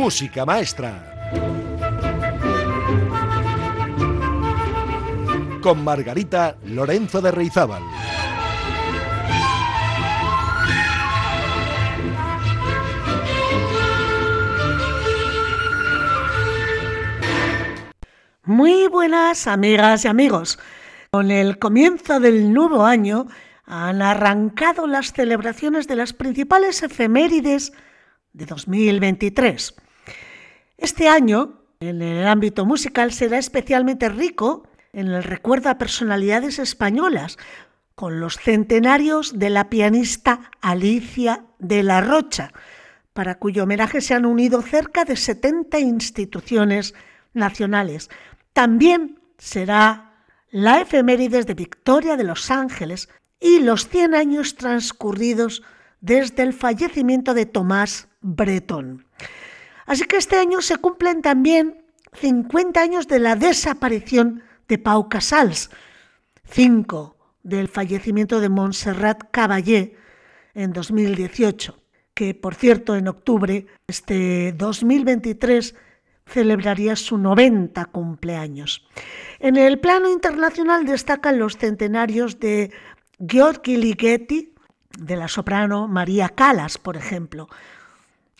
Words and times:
música 0.00 0.46
maestra. 0.46 1.28
Con 5.60 5.84
Margarita 5.84 6.56
Lorenzo 6.64 7.20
de 7.20 7.30
Reizábal. 7.30 7.82
Muy 18.44 18.88
buenas 18.88 19.46
amigas 19.46 20.06
y 20.06 20.08
amigos. 20.08 20.58
Con 21.10 21.30
el 21.30 21.58
comienzo 21.58 22.20
del 22.20 22.54
nuevo 22.54 22.86
año 22.86 23.26
han 23.66 24.00
arrancado 24.00 24.86
las 24.86 25.12
celebraciones 25.12 25.86
de 25.86 25.96
las 25.96 26.14
principales 26.14 26.82
efemérides 26.82 27.74
de 28.32 28.46
2023. 28.46 29.74
Este 30.80 31.08
año, 31.08 31.60
en 31.80 32.00
el 32.00 32.26
ámbito 32.26 32.64
musical, 32.64 33.12
será 33.12 33.36
especialmente 33.36 34.08
rico 34.08 34.66
en 34.94 35.08
el 35.08 35.22
recuerdo 35.22 35.68
a 35.68 35.76
personalidades 35.76 36.58
españolas, 36.58 37.36
con 37.94 38.18
los 38.18 38.38
centenarios 38.38 39.38
de 39.38 39.50
la 39.50 39.68
pianista 39.68 40.50
Alicia 40.62 41.44
de 41.58 41.82
la 41.82 42.00
Rocha, 42.00 42.54
para 43.12 43.34
cuyo 43.34 43.64
homenaje 43.64 44.00
se 44.00 44.14
han 44.14 44.24
unido 44.24 44.62
cerca 44.62 45.04
de 45.04 45.16
70 45.16 45.80
instituciones 45.80 46.94
nacionales. 47.34 48.08
También 48.54 49.20
será 49.36 50.24
la 50.50 50.80
efemérides 50.80 51.46
de 51.46 51.52
Victoria 51.52 52.16
de 52.16 52.24
los 52.24 52.50
Ángeles 52.50 53.10
y 53.38 53.58
los 53.58 53.86
100 53.86 54.14
años 54.14 54.54
transcurridos 54.54 55.62
desde 56.00 56.42
el 56.42 56.54
fallecimiento 56.54 57.34
de 57.34 57.44
Tomás 57.44 58.08
Breton. 58.22 59.04
Así 59.86 60.04
que 60.04 60.16
este 60.16 60.36
año 60.36 60.60
se 60.60 60.76
cumplen 60.76 61.22
también 61.22 61.84
50 62.14 62.80
años 62.80 63.08
de 63.08 63.18
la 63.18 63.36
desaparición 63.36 64.42
de 64.68 64.78
Pau 64.78 65.08
Casals, 65.08 65.70
5 66.44 67.16
del 67.42 67.68
fallecimiento 67.68 68.40
de 68.40 68.48
Montserrat 68.48 69.30
Caballé 69.30 69.96
en 70.54 70.72
2018, 70.72 71.80
que 72.14 72.34
por 72.34 72.54
cierto 72.54 72.96
en 72.96 73.08
octubre 73.08 73.66
este 73.86 74.52
2023 74.52 75.74
celebraría 76.26 76.96
su 76.96 77.18
90 77.18 77.84
cumpleaños. 77.86 78.86
En 79.38 79.56
el 79.56 79.80
plano 79.80 80.10
internacional 80.10 80.84
destacan 80.84 81.38
los 81.38 81.56
centenarios 81.56 82.38
de 82.38 82.72
Gheorghi 83.18 83.76
Ligeti, 83.76 84.54
de 84.98 85.16
la 85.16 85.28
soprano 85.28 85.88
María 85.88 86.28
Calas, 86.28 86.78
por 86.78 86.96
ejemplo, 86.96 87.48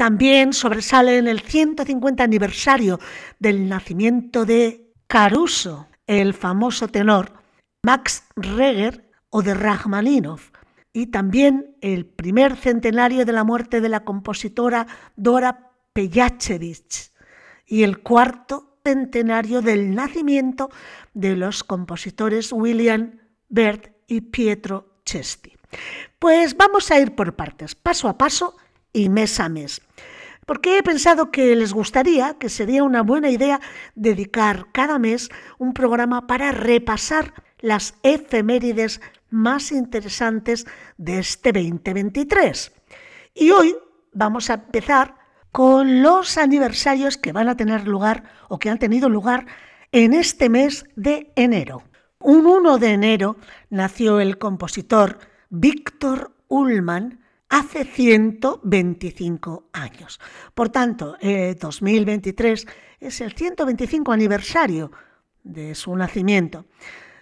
también 0.00 0.54
sobresale 0.54 1.18
en 1.18 1.28
el 1.28 1.40
150 1.40 2.24
aniversario 2.24 2.98
del 3.38 3.68
nacimiento 3.68 4.46
de 4.46 4.94
Caruso, 5.06 5.88
el 6.06 6.32
famoso 6.32 6.88
tenor 6.88 7.34
Max 7.82 8.24
Reger 8.34 9.10
o 9.28 9.42
de 9.42 9.52
Rachmaninov, 9.52 10.40
y 10.94 11.08
también 11.08 11.76
el 11.82 12.06
primer 12.06 12.56
centenario 12.56 13.26
de 13.26 13.32
la 13.32 13.44
muerte 13.44 13.82
de 13.82 13.90
la 13.90 14.02
compositora 14.02 14.86
Dora 15.16 15.70
Pejachevich 15.92 17.12
y 17.66 17.82
el 17.82 18.00
cuarto 18.00 18.78
centenario 18.82 19.60
del 19.60 19.94
nacimiento 19.94 20.70
de 21.12 21.36
los 21.36 21.62
compositores 21.62 22.52
William 22.52 23.20
Bert 23.50 23.88
y 24.06 24.22
Pietro 24.22 25.02
Chesti. 25.04 25.58
Pues 26.18 26.56
vamos 26.56 26.90
a 26.90 26.98
ir 26.98 27.14
por 27.14 27.36
partes, 27.36 27.74
paso 27.74 28.08
a 28.08 28.16
paso 28.16 28.56
y 28.92 29.08
mes 29.08 29.40
a 29.40 29.48
mes. 29.48 29.82
Porque 30.46 30.78
he 30.78 30.82
pensado 30.82 31.30
que 31.30 31.54
les 31.54 31.72
gustaría, 31.72 32.34
que 32.34 32.48
sería 32.48 32.82
una 32.82 33.02
buena 33.02 33.30
idea 33.30 33.60
dedicar 33.94 34.66
cada 34.72 34.98
mes 34.98 35.28
un 35.58 35.72
programa 35.74 36.26
para 36.26 36.50
repasar 36.50 37.34
las 37.60 37.94
efemérides 38.02 39.00
más 39.30 39.70
interesantes 39.70 40.66
de 40.96 41.18
este 41.20 41.52
2023. 41.52 42.72
Y 43.34 43.50
hoy 43.50 43.76
vamos 44.12 44.50
a 44.50 44.54
empezar 44.54 45.14
con 45.52 46.02
los 46.02 46.36
aniversarios 46.38 47.16
que 47.16 47.32
van 47.32 47.48
a 47.48 47.56
tener 47.56 47.86
lugar 47.86 48.24
o 48.48 48.58
que 48.58 48.70
han 48.70 48.78
tenido 48.78 49.08
lugar 49.08 49.46
en 49.92 50.14
este 50.14 50.48
mes 50.48 50.84
de 50.96 51.32
enero. 51.36 51.82
Un 52.20 52.46
1 52.46 52.78
de 52.78 52.92
enero 52.92 53.36
nació 53.70 54.20
el 54.20 54.38
compositor 54.38 55.18
Víctor 55.48 56.32
Ullmann, 56.48 57.19
hace 57.50 57.84
125 57.84 59.68
años. 59.72 60.18
Por 60.54 60.70
tanto, 60.70 61.16
2023 61.20 62.66
es 63.00 63.20
el 63.20 63.32
125 63.32 64.12
aniversario 64.12 64.90
de 65.42 65.74
su 65.74 65.94
nacimiento. 65.96 66.66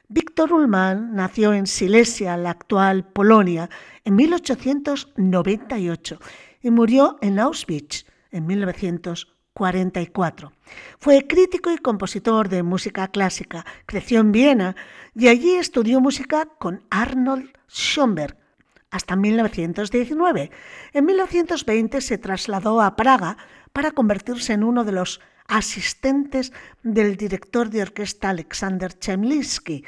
Víctor 0.09 0.53
Ullmann 0.53 1.15
nació 1.15 1.53
en 1.53 1.67
Silesia, 1.67 2.37
la 2.37 2.51
actual 2.51 3.11
Polonia, 3.11 3.69
en 4.05 4.15
1898 4.17 6.19
y 6.63 6.71
murió 6.71 7.19
en 7.21 7.39
Auschwitz 7.39 8.07
en 8.31 8.47
1944. 8.47 10.53
Fue 10.99 11.27
crítico 11.27 11.71
y 11.71 11.77
compositor 11.79 12.49
de 12.49 12.63
música 12.63 13.09
clásica. 13.09 13.67
Creció 13.87 14.21
en 14.21 14.33
Viena 14.33 14.77
y 15.15 15.29
allí 15.29 15.57
estudió 15.57 16.01
música 16.01 16.49
con 16.59 16.83
Arnold 16.91 17.51
Schoenberg 17.69 18.48
hasta 18.91 19.17
1919. 19.17 20.51
En 20.93 21.05
1920 21.05 22.01
se 22.01 22.19
trasladó 22.19 22.81
a 22.81 22.97
Praga 22.97 23.37
para 23.73 23.91
convertirse 23.91 24.53
en 24.53 24.65
uno 24.65 24.85
de 24.85 24.93
los 24.93 25.21
asistentes 25.47 26.53
del 26.83 27.17
director 27.17 27.71
de 27.71 27.83
orquesta 27.83 28.31
Alexander 28.31 28.93
Chemlinsky. 28.93 29.85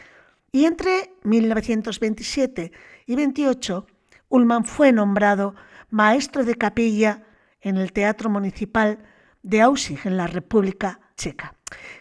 Y 0.53 0.65
entre 0.65 1.15
1927 1.23 2.73
y 3.07 3.15
28, 3.15 3.87
Ullmann 4.29 4.65
fue 4.65 4.93
nombrado 4.93 5.55
maestro 5.91 6.45
de 6.45 6.57
capilla 6.57 7.27
en 7.61 7.77
el 7.77 7.93
Teatro 7.93 8.31
Municipal 8.31 8.99
de 9.43 9.61
Auschwitz, 9.61 10.07
en 10.07 10.17
la 10.17 10.27
República 10.27 11.01
Checa. 11.17 11.55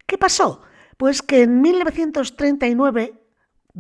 ¿Qué 0.06 0.18
pasó? 0.18 0.62
Pues 0.98 1.22
que 1.22 1.44
en 1.44 1.62
1939 1.62 3.19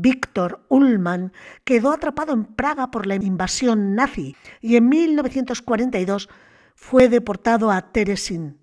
Víctor 0.01 0.65
Ullmann 0.69 1.33
quedó 1.65 1.91
atrapado 1.91 2.31
en 2.31 2.45
Praga 2.45 2.89
por 2.89 3.05
la 3.05 3.15
invasión 3.15 3.95
nazi 3.95 4.35
y 4.61 4.77
en 4.77 4.87
1942 4.87 6.29
fue 6.73 7.09
deportado 7.09 7.69
a 7.69 7.91
Teresin, 7.91 8.59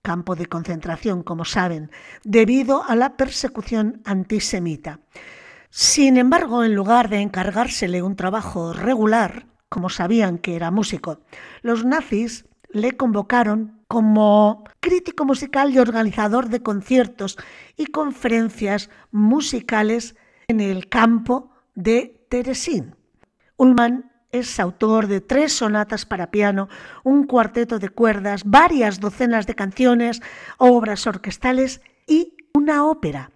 campo 0.00 0.36
de 0.36 0.46
concentración, 0.46 1.22
como 1.22 1.44
saben, 1.44 1.90
debido 2.24 2.82
a 2.84 2.96
la 2.96 3.18
persecución 3.18 4.00
antisemita. 4.06 5.00
Sin 5.68 6.16
embargo, 6.16 6.64
en 6.64 6.74
lugar 6.74 7.10
de 7.10 7.20
encargársele 7.20 8.02
un 8.02 8.16
trabajo 8.16 8.72
regular, 8.72 9.46
como 9.68 9.90
sabían 9.90 10.38
que 10.38 10.56
era 10.56 10.70
músico, 10.70 11.20
los 11.60 11.84
nazis 11.84 12.46
le 12.70 12.96
convocaron 12.96 13.82
como 13.86 14.64
crítico 14.80 15.26
musical 15.26 15.72
y 15.74 15.78
organizador 15.78 16.48
de 16.48 16.62
conciertos 16.62 17.36
y 17.76 17.86
conferencias 17.86 18.88
musicales 19.10 20.16
en 20.50 20.60
el 20.60 20.88
campo 20.88 21.52
de 21.76 22.26
Teresín. 22.28 22.96
Ullmann 23.56 24.10
es 24.32 24.58
autor 24.58 25.06
de 25.06 25.20
tres 25.20 25.52
sonatas 25.52 26.06
para 26.06 26.32
piano, 26.32 26.68
un 27.04 27.24
cuarteto 27.24 27.78
de 27.78 27.88
cuerdas, 27.88 28.42
varias 28.44 28.98
docenas 28.98 29.46
de 29.46 29.54
canciones, 29.54 30.20
obras 30.58 31.06
orquestales 31.06 31.80
y 32.06 32.34
una 32.52 32.84
ópera 32.84 33.30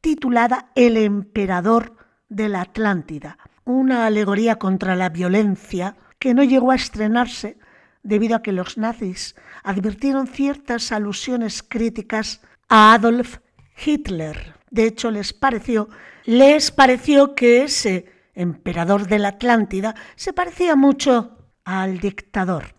titulada 0.00 0.70
El 0.74 0.96
emperador 0.96 1.96
de 2.30 2.48
la 2.48 2.62
Atlántida, 2.62 3.36
una 3.64 4.06
alegoría 4.06 4.56
contra 4.56 4.96
la 4.96 5.10
violencia 5.10 5.96
que 6.18 6.32
no 6.32 6.44
llegó 6.44 6.70
a 6.70 6.76
estrenarse 6.76 7.58
debido 8.02 8.36
a 8.36 8.42
que 8.42 8.52
los 8.52 8.78
nazis 8.78 9.34
advirtieron 9.62 10.26
ciertas 10.26 10.92
alusiones 10.92 11.62
críticas 11.62 12.40
a 12.70 12.94
Adolf 12.94 13.38
Hitler. 13.84 14.54
De 14.74 14.86
hecho, 14.86 15.10
les 15.10 15.32
pareció 15.32 15.88
les 16.24 16.70
pareció 16.70 17.34
que 17.34 17.64
ese 17.64 18.06
emperador 18.34 19.06
de 19.06 19.18
la 19.18 19.28
Atlántida 19.28 19.94
se 20.16 20.32
parecía 20.32 20.74
mucho 20.74 21.36
al 21.64 21.98
dictador. 21.98 22.74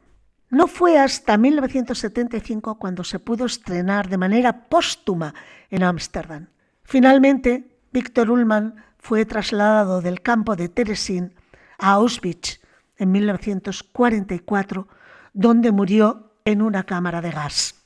No 0.50 0.68
fue 0.68 0.98
hasta 0.98 1.38
1975 1.38 2.80
cuando 2.80 3.04
se 3.04 3.20
pudo 3.20 3.46
estrenar 3.46 4.10
de 4.10 4.18
manera 4.18 4.68
póstuma 4.68 5.34
en 5.70 5.84
Ámsterdam. 5.84 6.48
Finalmente, 6.84 7.78
Víctor 7.92 8.32
Ullmann 8.32 8.84
fue 8.98 9.26
trasladado 9.26 10.02
del 10.02 10.22
campo 10.22 10.56
de 10.56 10.70
Teresín 10.70 11.34
a 11.78 11.94
Auschwitz 11.94 12.62
en 12.98 13.12
1944, 13.12 14.88
donde 15.34 15.72
murió 15.72 16.34
en 16.46 16.62
una 16.62 16.84
cámara 16.84 17.22
de 17.22 17.32
gas. 17.32 17.85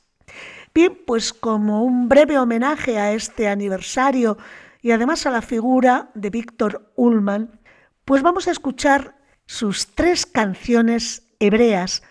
Bien, 0.72 0.96
pues 1.04 1.32
como 1.32 1.84
un 1.84 2.08
breve 2.08 2.38
homenaje 2.38 2.96
a 2.98 3.12
este 3.12 3.48
aniversario 3.48 4.38
y 4.80 4.92
además 4.92 5.26
a 5.26 5.30
la 5.30 5.42
figura 5.42 6.12
de 6.14 6.30
Víctor 6.30 6.92
Ullmann, 6.94 7.58
pues 8.04 8.22
vamos 8.22 8.46
a 8.46 8.52
escuchar 8.52 9.16
sus 9.46 9.88
tres 9.88 10.26
canciones 10.26 11.26
hebreas 11.40 12.04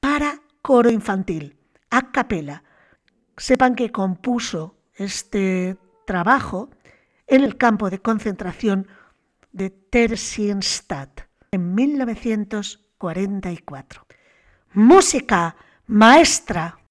para 0.00 0.40
coro 0.62 0.90
infantil, 0.90 1.56
a 1.90 2.10
capela. 2.10 2.64
Sepan 3.36 3.76
que 3.76 3.92
compuso 3.92 4.74
este 4.96 5.76
trabajo 6.04 6.70
en 7.28 7.44
el 7.44 7.56
campo 7.56 7.88
de 7.88 8.00
concentración 8.00 8.88
de 9.52 9.70
Theresienstadt 9.70 11.20
en 11.52 11.72
1944. 11.74 14.06
Música 14.74 15.54
maestra 15.86 16.81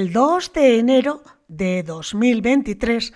El 0.00 0.14
2 0.14 0.54
de 0.54 0.78
enero 0.78 1.22
de 1.46 1.82
2023 1.82 3.12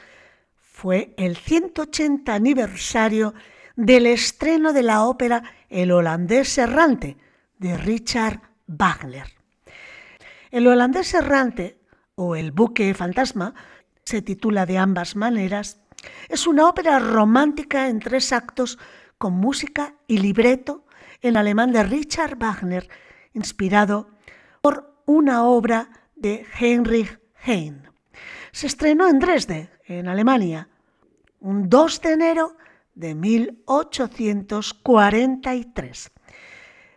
fue 0.54 1.14
el 1.16 1.34
180 1.34 2.34
aniversario 2.34 3.32
del 3.74 4.04
estreno 4.04 4.74
de 4.74 4.82
la 4.82 5.04
ópera 5.04 5.44
El 5.70 5.92
holandés 5.92 6.58
errante 6.58 7.16
de 7.56 7.78
Richard 7.78 8.42
Wagner. 8.66 9.28
El 10.50 10.66
holandés 10.66 11.14
errante, 11.14 11.80
o 12.16 12.36
El 12.36 12.52
buque 12.52 12.92
fantasma, 12.92 13.54
se 14.04 14.20
titula 14.20 14.66
de 14.66 14.76
ambas 14.76 15.16
maneras, 15.16 15.80
es 16.28 16.46
una 16.46 16.68
ópera 16.68 16.98
romántica 16.98 17.88
en 17.88 17.98
tres 17.98 18.30
actos 18.30 18.78
con 19.16 19.32
música 19.32 19.94
y 20.06 20.18
libreto 20.18 20.84
en 21.22 21.38
alemán 21.38 21.72
de 21.72 21.82
Richard 21.82 22.36
Wagner, 22.36 22.90
inspirado 23.32 24.10
por 24.60 24.92
una 25.06 25.44
obra 25.44 25.88
de 26.16 26.46
Heinrich 26.58 27.18
Heine. 27.44 27.82
Se 28.52 28.66
estrenó 28.66 29.08
en 29.08 29.18
Dresde, 29.18 29.70
en 29.86 30.08
Alemania, 30.08 30.68
un 31.40 31.68
2 31.68 32.00
de 32.00 32.12
enero 32.12 32.56
de 32.94 33.14
1843. 33.14 36.12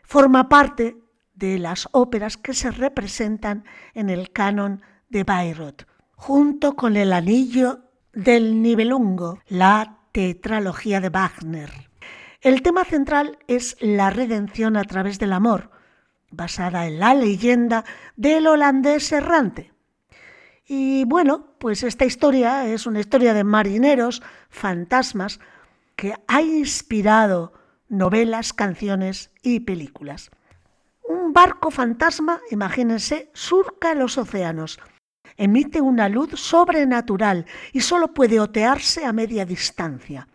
Forma 0.03 0.47
parte 0.47 0.95
de 1.33 1.59
las 1.59 1.89
óperas 1.91 2.37
que 2.37 2.53
se 2.53 2.71
representan 2.71 3.65
en 3.93 4.09
el 4.09 4.31
canon 4.31 4.81
de 5.09 5.23
Bayreuth, 5.23 5.83
junto 6.15 6.75
con 6.75 6.95
El 6.95 7.13
Anillo 7.13 7.81
del 8.13 8.61
Nibelungo, 8.61 9.39
la 9.47 9.99
tetralogía 10.11 10.99
de 10.99 11.09
Wagner. 11.09 11.71
El 12.41 12.61
tema 12.61 12.85
central 12.85 13.39
es 13.47 13.77
la 13.81 14.09
redención 14.09 14.77
a 14.77 14.83
través 14.83 15.19
del 15.19 15.33
amor, 15.33 15.71
basada 16.37 16.87
en 16.87 16.99
la 16.99 17.13
leyenda 17.13 17.83
del 18.15 18.47
holandés 18.47 19.11
errante. 19.11 19.73
Y 20.65 21.03
bueno, 21.05 21.55
pues 21.57 21.83
esta 21.83 22.05
historia 22.05 22.67
es 22.67 22.85
una 22.85 22.99
historia 22.99 23.33
de 23.33 23.43
marineros, 23.43 24.21
fantasmas, 24.49 25.39
que 25.95 26.13
ha 26.27 26.41
inspirado 26.41 27.53
novelas, 27.89 28.53
canciones 28.53 29.31
y 29.41 29.61
películas. 29.61 30.29
Un 31.03 31.33
barco 31.33 31.71
fantasma, 31.71 32.41
imagínense, 32.51 33.31
surca 33.33 33.95
los 33.95 34.17
océanos, 34.17 34.79
emite 35.37 35.81
una 35.81 36.09
luz 36.09 36.31
sobrenatural 36.39 37.45
y 37.73 37.79
solo 37.79 38.13
puede 38.13 38.39
otearse 38.39 39.05
a 39.05 39.13
media 39.13 39.45
distancia. 39.45 40.27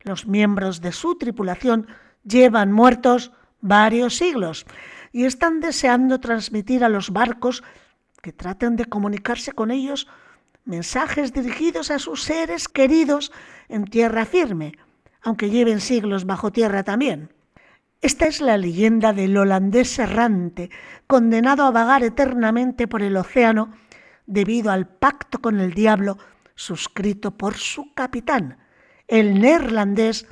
Los 0.00 0.26
miembros 0.26 0.80
de 0.80 0.92
su 0.92 1.16
tripulación 1.16 1.86
llevan 2.24 2.72
muertos 2.72 3.32
varios 3.60 4.16
siglos 4.16 4.66
y 5.12 5.24
están 5.24 5.60
deseando 5.60 6.20
transmitir 6.20 6.84
a 6.84 6.88
los 6.88 7.10
barcos 7.10 7.62
que 8.22 8.32
traten 8.32 8.76
de 8.76 8.84
comunicarse 8.84 9.52
con 9.52 9.70
ellos 9.70 10.08
mensajes 10.64 11.32
dirigidos 11.32 11.90
a 11.90 11.98
sus 11.98 12.22
seres 12.22 12.68
queridos 12.68 13.32
en 13.68 13.84
tierra 13.84 14.26
firme, 14.26 14.72
aunque 15.22 15.50
lleven 15.50 15.80
siglos 15.80 16.26
bajo 16.26 16.52
tierra 16.52 16.82
también. 16.82 17.32
Esta 18.00 18.26
es 18.26 18.40
la 18.40 18.56
leyenda 18.56 19.12
del 19.12 19.36
holandés 19.36 19.98
errante, 19.98 20.70
condenado 21.06 21.64
a 21.64 21.70
vagar 21.70 22.04
eternamente 22.04 22.86
por 22.86 23.02
el 23.02 23.16
océano 23.16 23.72
debido 24.26 24.70
al 24.70 24.86
pacto 24.86 25.40
con 25.40 25.58
el 25.58 25.74
diablo 25.74 26.18
suscrito 26.54 27.32
por 27.32 27.56
su 27.56 27.92
capitán, 27.94 28.58
el 29.08 29.40
neerlandés 29.40 30.26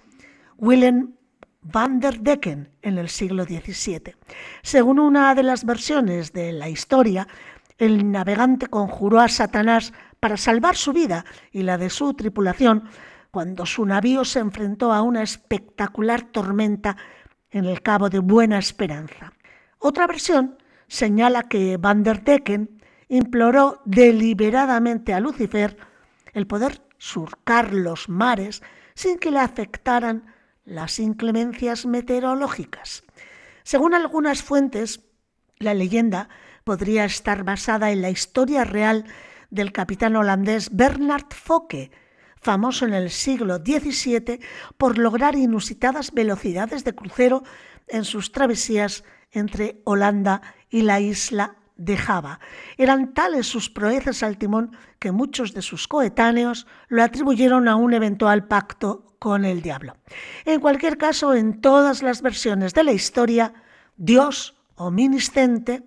Willem 0.58 1.15
van 1.72 2.00
der 2.00 2.20
Decken 2.20 2.68
en 2.82 2.98
el 2.98 3.08
siglo 3.08 3.44
XVII. 3.44 4.14
Según 4.62 4.98
una 4.98 5.34
de 5.34 5.42
las 5.42 5.64
versiones 5.64 6.32
de 6.32 6.52
la 6.52 6.68
historia, 6.68 7.26
el 7.78 8.10
navegante 8.10 8.68
conjuró 8.68 9.20
a 9.20 9.28
Satanás 9.28 9.92
para 10.20 10.36
salvar 10.36 10.76
su 10.76 10.92
vida 10.92 11.24
y 11.52 11.62
la 11.62 11.76
de 11.76 11.90
su 11.90 12.14
tripulación 12.14 12.88
cuando 13.30 13.66
su 13.66 13.84
navío 13.84 14.24
se 14.24 14.38
enfrentó 14.38 14.92
a 14.92 15.02
una 15.02 15.22
espectacular 15.22 16.22
tormenta 16.22 16.96
en 17.50 17.64
el 17.64 17.82
Cabo 17.82 18.08
de 18.08 18.20
Buena 18.20 18.58
Esperanza. 18.58 19.32
Otra 19.78 20.06
versión 20.06 20.56
señala 20.86 21.42
que 21.42 21.76
Van 21.76 22.02
der 22.02 22.22
Decken 22.22 22.80
imploró 23.08 23.82
deliberadamente 23.84 25.12
a 25.12 25.20
Lucifer 25.20 25.76
el 26.32 26.46
poder 26.46 26.80
surcar 26.98 27.74
los 27.74 28.08
mares 28.08 28.62
sin 28.94 29.18
que 29.18 29.30
le 29.30 29.40
afectaran 29.40 30.34
las 30.66 30.98
inclemencias 30.98 31.86
meteorológicas. 31.86 33.04
Según 33.62 33.94
algunas 33.94 34.42
fuentes, 34.42 35.00
la 35.58 35.72
leyenda 35.72 36.28
podría 36.64 37.04
estar 37.04 37.44
basada 37.44 37.90
en 37.92 38.02
la 38.02 38.10
historia 38.10 38.64
real 38.64 39.06
del 39.50 39.72
capitán 39.72 40.16
holandés 40.16 40.76
Bernard 40.76 41.32
Focke, 41.32 41.90
famoso 42.40 42.84
en 42.84 42.92
el 42.92 43.10
siglo 43.10 43.56
XVII 43.58 44.40
por 44.76 44.98
lograr 44.98 45.36
inusitadas 45.36 46.12
velocidades 46.12 46.84
de 46.84 46.94
crucero 46.94 47.42
en 47.88 48.04
sus 48.04 48.32
travesías 48.32 49.04
entre 49.30 49.80
Holanda 49.84 50.42
y 50.68 50.82
la 50.82 51.00
isla 51.00 51.56
de 51.76 51.96
Java. 51.96 52.40
Eran 52.76 53.14
tales 53.14 53.46
sus 53.46 53.70
proezas 53.70 54.22
al 54.22 54.38
timón 54.38 54.76
que 54.98 55.12
muchos 55.12 55.54
de 55.54 55.62
sus 55.62 55.88
coetáneos 55.88 56.66
lo 56.88 57.02
atribuyeron 57.02 57.68
a 57.68 57.76
un 57.76 57.94
eventual 57.94 58.46
pacto 58.46 59.05
con 59.18 59.44
el 59.44 59.62
diablo. 59.62 59.96
En 60.44 60.60
cualquier 60.60 60.98
caso, 60.98 61.34
en 61.34 61.60
todas 61.60 62.02
las 62.02 62.22
versiones 62.22 62.74
de 62.74 62.84
la 62.84 62.92
historia, 62.92 63.54
Dios, 63.96 64.56
omnisciente, 64.76 65.82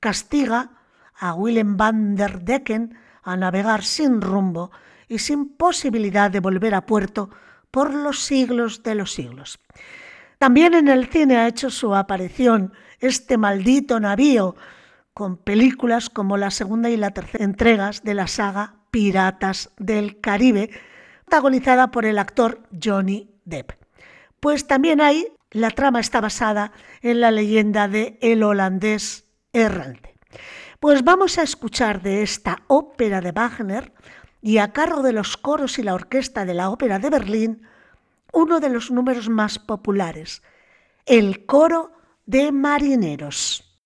castiga 0.00 0.70
a 1.14 1.34
Willem 1.34 1.76
van 1.76 2.16
der 2.16 2.40
Decken 2.40 2.98
a 3.22 3.36
navegar 3.36 3.84
sin 3.84 4.20
rumbo 4.20 4.70
y 5.08 5.18
sin 5.18 5.56
posibilidad 5.56 6.30
de 6.30 6.40
volver 6.40 6.74
a 6.74 6.86
puerto 6.86 7.30
por 7.70 7.94
los 7.94 8.20
siglos 8.20 8.82
de 8.82 8.94
los 8.94 9.12
siglos. 9.12 9.58
También 10.38 10.74
en 10.74 10.88
el 10.88 11.06
cine 11.06 11.36
ha 11.36 11.46
hecho 11.46 11.70
su 11.70 11.94
aparición 11.94 12.72
este 12.98 13.38
maldito 13.38 14.00
navío, 14.00 14.56
con 15.14 15.36
películas 15.36 16.08
como 16.08 16.36
la 16.36 16.50
segunda 16.50 16.88
y 16.90 16.96
la 16.96 17.10
tercera 17.10 17.44
entregas 17.44 18.02
de 18.02 18.14
la 18.14 18.26
saga 18.26 18.74
Piratas 18.90 19.70
del 19.78 20.20
Caribe, 20.20 20.70
protagonizada 21.32 21.90
por 21.90 22.04
el 22.04 22.18
actor 22.18 22.60
Johnny 22.78 23.30
Depp. 23.46 23.72
Pues 24.38 24.66
también 24.66 25.00
ahí 25.00 25.28
la 25.50 25.70
trama 25.70 25.98
está 25.98 26.20
basada 26.20 26.72
en 27.00 27.22
la 27.22 27.30
leyenda 27.30 27.88
de 27.88 28.18
El 28.20 28.42
holandés 28.42 29.24
errante. 29.54 30.14
Pues 30.78 31.04
vamos 31.04 31.38
a 31.38 31.42
escuchar 31.42 32.02
de 32.02 32.22
esta 32.22 32.58
ópera 32.66 33.22
de 33.22 33.32
Wagner 33.32 33.94
y 34.42 34.58
a 34.58 34.74
cargo 34.74 35.00
de 35.02 35.14
los 35.14 35.38
coros 35.38 35.78
y 35.78 35.82
la 35.82 35.94
orquesta 35.94 36.44
de 36.44 36.52
la 36.52 36.68
Ópera 36.68 36.98
de 36.98 37.08
Berlín, 37.08 37.62
uno 38.34 38.60
de 38.60 38.68
los 38.68 38.90
números 38.90 39.30
más 39.30 39.58
populares, 39.58 40.42
el 41.06 41.46
coro 41.46 41.92
de 42.26 42.52
marineros. 42.52 43.80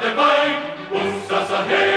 Ate 0.00 0.14
bai, 0.16 0.48
ussa 0.96 1.44
sa 1.44 1.60
hei. 1.68 1.89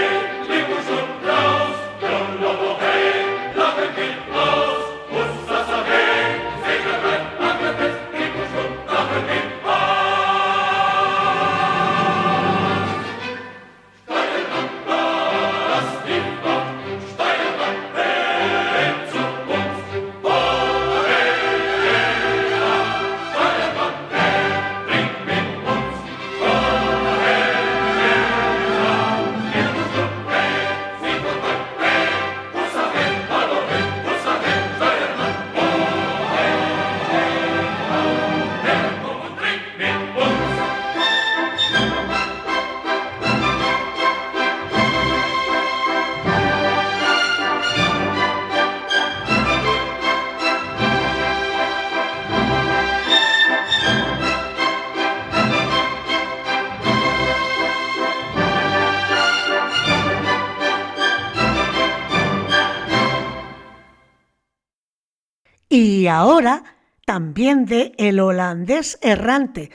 También 67.14 67.64
de 67.64 67.92
El 67.96 68.18
holandés 68.18 68.98
errante 69.00 69.70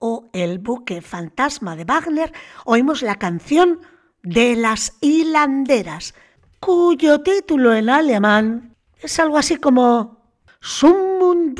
o 0.00 0.28
El 0.32 0.58
buque 0.58 1.00
fantasma 1.00 1.76
de 1.76 1.84
Wagner, 1.84 2.32
oímos 2.64 3.02
la 3.02 3.14
canción 3.14 3.78
de 4.24 4.56
las 4.56 4.94
hilanderas, 5.00 6.16
cuyo 6.58 7.20
título 7.20 7.76
en 7.76 7.90
alemán 7.90 8.74
es 8.98 9.20
algo 9.20 9.38
así 9.38 9.54
como 9.54 10.20
Summ 10.58 11.54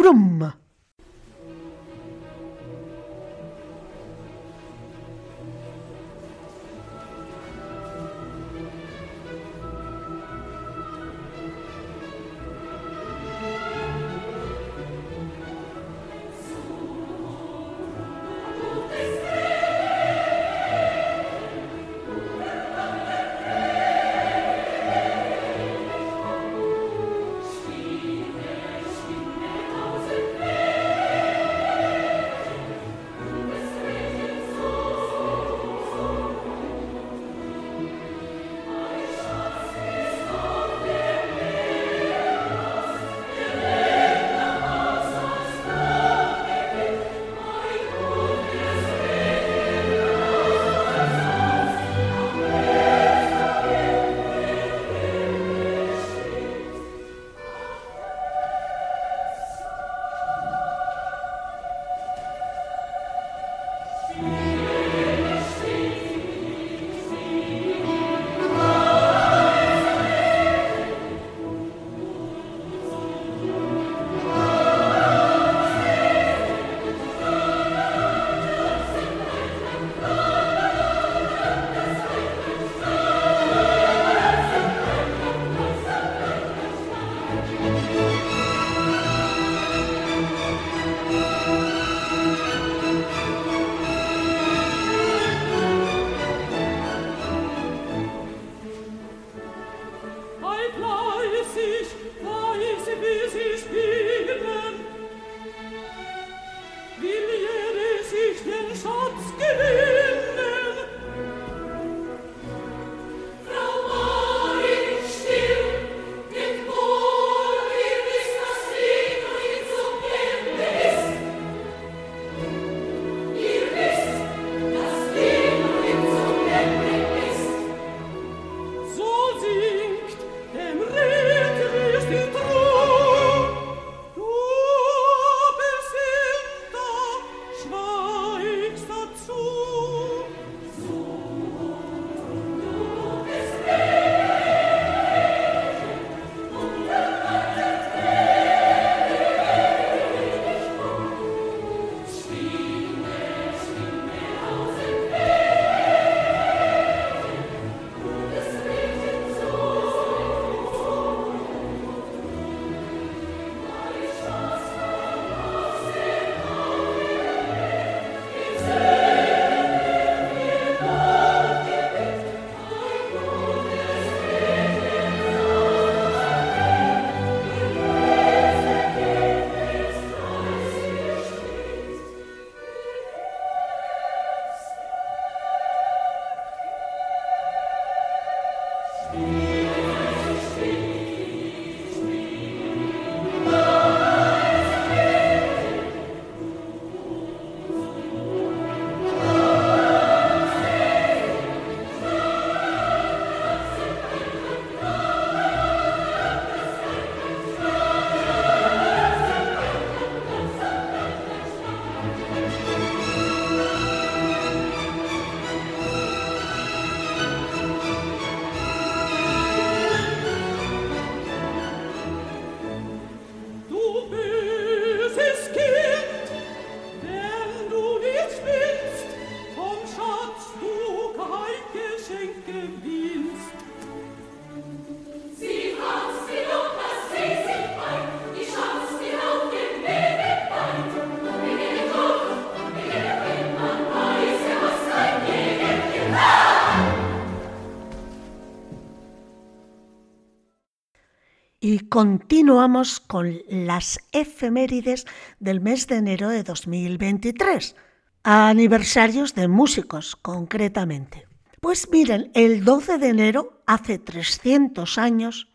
Brumm. 251.60 251.88
continuamos 251.88 253.00
con 253.00 253.38
las 253.48 253.98
efemérides 254.12 255.06
del 255.38 255.60
mes 255.60 255.86
de 255.86 255.96
enero 255.96 256.28
de 256.28 256.42
2023, 256.42 257.76
aniversarios 258.22 259.34
de 259.34 259.48
músicos 259.48 260.16
concretamente. 260.16 261.26
Pues 261.60 261.90
miren, 261.90 262.30
el 262.34 262.64
12 262.64 262.98
de 262.98 263.08
enero, 263.08 263.62
hace 263.66 263.98
300 263.98 264.96
años, 264.98 265.48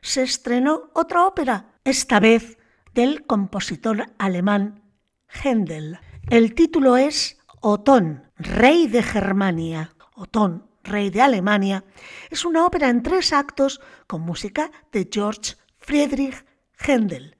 se 0.00 0.22
estrenó 0.22 0.90
otra 0.94 1.26
ópera, 1.26 1.74
esta 1.84 2.18
vez 2.18 2.58
del 2.94 3.24
compositor 3.24 4.06
alemán 4.18 4.82
Händel. 5.28 5.98
El 6.28 6.54
título 6.54 6.96
es 6.96 7.38
Otón, 7.60 8.24
rey 8.36 8.88
de 8.88 9.02
Germania. 9.02 9.94
Otón, 10.14 10.66
rey 10.84 11.10
de 11.10 11.22
Alemania, 11.22 11.84
es 12.30 12.44
una 12.44 12.64
ópera 12.66 12.88
en 12.88 13.02
tres 13.02 13.32
actos 13.32 13.80
con 14.06 14.20
música 14.22 14.70
de 14.90 15.08
George 15.10 15.56
Friedrich 15.78 16.44
Händel, 16.78 17.36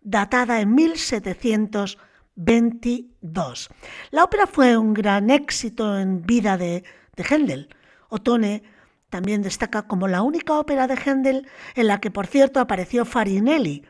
datada 0.00 0.60
en 0.60 0.74
1722. 0.74 3.68
La 4.10 4.24
ópera 4.24 4.46
fue 4.46 4.76
un 4.76 4.94
gran 4.94 5.30
éxito 5.30 5.98
en 5.98 6.22
vida 6.22 6.56
de, 6.56 6.84
de 7.16 7.24
Händel. 7.24 7.68
Otone 8.08 8.62
también 9.10 9.42
destaca 9.42 9.82
como 9.82 10.08
la 10.08 10.22
única 10.22 10.54
ópera 10.54 10.86
de 10.86 10.96
Händel 10.96 11.46
en 11.74 11.86
la 11.86 12.00
que, 12.00 12.10
por 12.10 12.26
cierto, 12.26 12.60
apareció 12.60 13.04
Farinelli, 13.04 13.84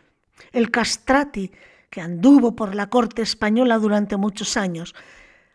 el 0.51 0.71
castrati 0.71 1.53
que 1.91 2.01
anduvo 2.01 2.57
por 2.57 2.75
la 2.75 2.89
corte 2.89 3.23
española 3.23 3.79
durante 3.79 4.17
muchos 4.17 4.57
años, 4.57 4.95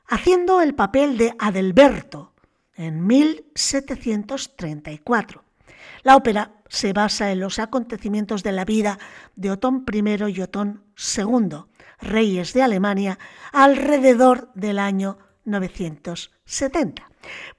haciendo 0.08 0.62
el 0.62 0.76
papel 0.76 1.18
de 1.18 1.34
Adelberto 1.40 2.34
en 2.78 3.06
1734. 3.06 5.44
La 6.04 6.16
ópera 6.16 6.54
se 6.70 6.94
basa 6.94 7.32
en 7.32 7.40
los 7.40 7.60
acontecimientos 7.60 8.44
de 8.44 8.52
la 8.52 8.66
vida 8.66 9.00
de 9.36 9.52
Otón 9.52 9.86
I 9.92 10.32
y 10.32 10.42
Otón 10.42 10.84
II, 11.18 11.66
reyes 12.00 12.54
de 12.54 12.63
Alemania, 12.63 13.20
alrededor 13.52 14.52
del 14.54 14.80
año 14.80 15.18
970. 15.46 17.10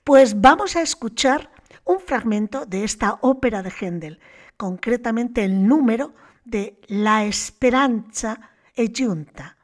Pues 0.04 0.40
vamos 0.40 0.76
a 0.76 0.82
escuchar 0.82 1.50
un 1.84 2.00
fragmento 2.00 2.66
de 2.66 2.84
esta 2.84 3.18
ópera 3.22 3.62
de 3.62 3.70
Händel, 3.70 4.20
concretamente 4.56 5.44
el 5.44 5.66
número 5.66 6.14
de 6.44 6.80
La 6.86 7.24
Esperanza 7.24 8.52
e 8.74 8.92
Giunta. 8.92 9.56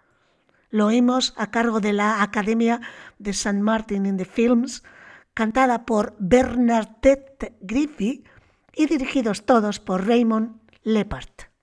Lo 0.71 0.87
oímos 0.87 1.35
a 1.37 1.51
cargo 1.51 1.81
de 1.81 1.93
la 1.93 2.23
Academia 2.23 2.81
de 3.19 3.33
San 3.33 3.62
Martin 3.62 4.07
in 4.07 4.17
the 4.17 4.25
Films, 4.25 4.83
cantada 5.35 5.85
por 5.85 6.14
Bernadette 6.18 7.57
Griffith 7.61 8.27
y 8.75 8.87
dirigidos 8.87 9.44
todos 9.44 9.81
por 9.81 10.07
Raymond 10.07 10.61
Lepard. 10.83 11.54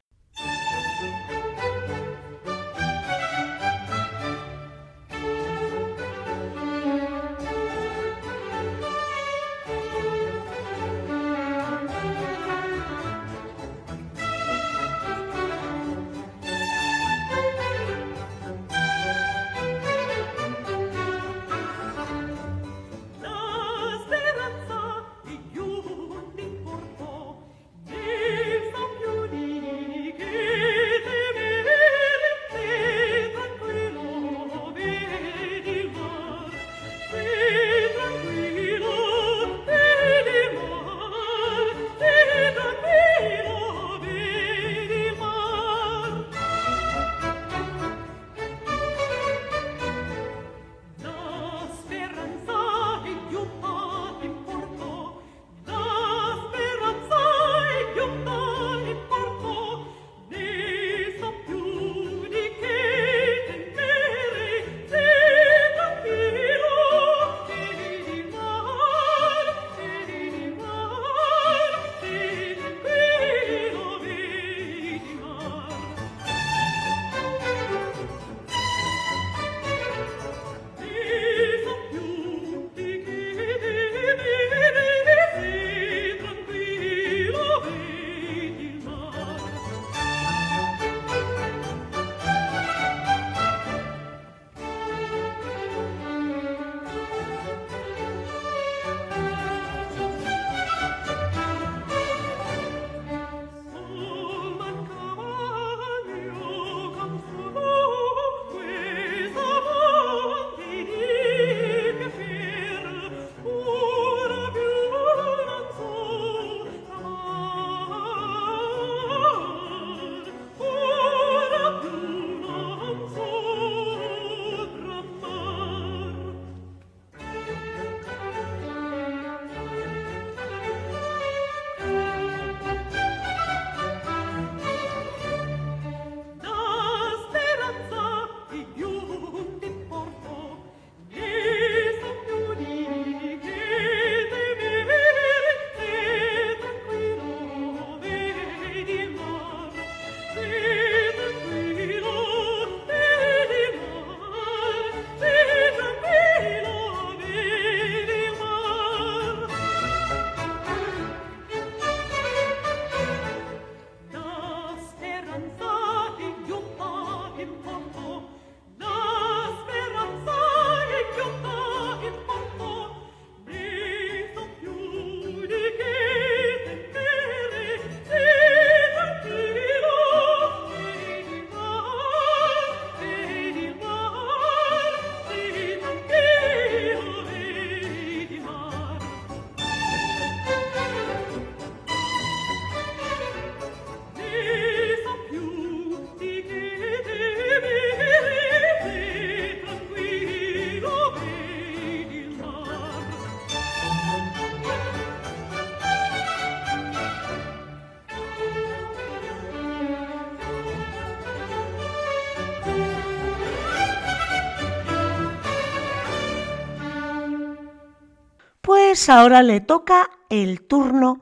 Pues 219.01 219.09
ahora 219.09 219.41
le 219.41 219.61
toca 219.61 220.11
el 220.29 220.61
turno 220.67 221.21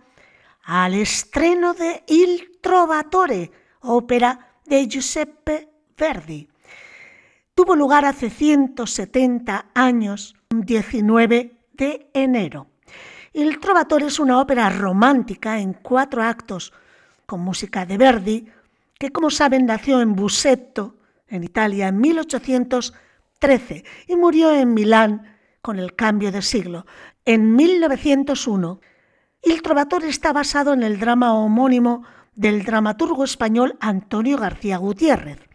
al 0.63 0.95
estreno 0.95 1.73
de 1.73 2.03
Il 2.07 2.59
Trovatore, 2.59 3.51
ópera 3.79 4.57
de 4.65 4.85
Giuseppe 4.85 5.69
Verdi. 5.97 6.49
Tuvo 7.55 7.77
lugar 7.77 8.03
hace 8.03 8.29
170 8.29 9.67
años, 9.73 10.35
19 10.49 11.55
de 11.71 12.09
enero. 12.13 12.67
Il 13.31 13.57
Trovatore 13.59 14.07
es 14.07 14.19
una 14.19 14.41
ópera 14.41 14.69
romántica 14.69 15.61
en 15.61 15.71
cuatro 15.71 16.21
actos, 16.21 16.73
con 17.25 17.39
música 17.39 17.85
de 17.85 17.97
Verdi, 17.97 18.45
que 18.99 19.13
como 19.13 19.29
saben 19.29 19.65
nació 19.65 20.01
en 20.01 20.17
Busetto, 20.17 20.97
en 21.29 21.45
Italia, 21.45 21.87
en 21.87 22.01
1813 22.01 23.85
y 24.09 24.17
murió 24.17 24.53
en 24.53 24.73
Milán 24.73 25.38
con 25.69 25.77
el 25.77 25.95
cambio 25.95 26.32
de 26.32 26.41
siglo, 26.41 26.88
en 27.25 27.55
1901. 27.55 28.82
Il 29.43 29.62
Trovatore 29.62 30.10
está 30.10 30.34
basado 30.34 30.73
en 30.73 30.82
el 30.82 30.99
drama 30.99 31.36
homónimo 31.36 32.01
del 32.34 32.63
dramaturgo 32.63 33.23
español 33.23 33.77
Antonio 33.79 34.39
García 34.39 34.77
Gutiérrez. 34.77 35.47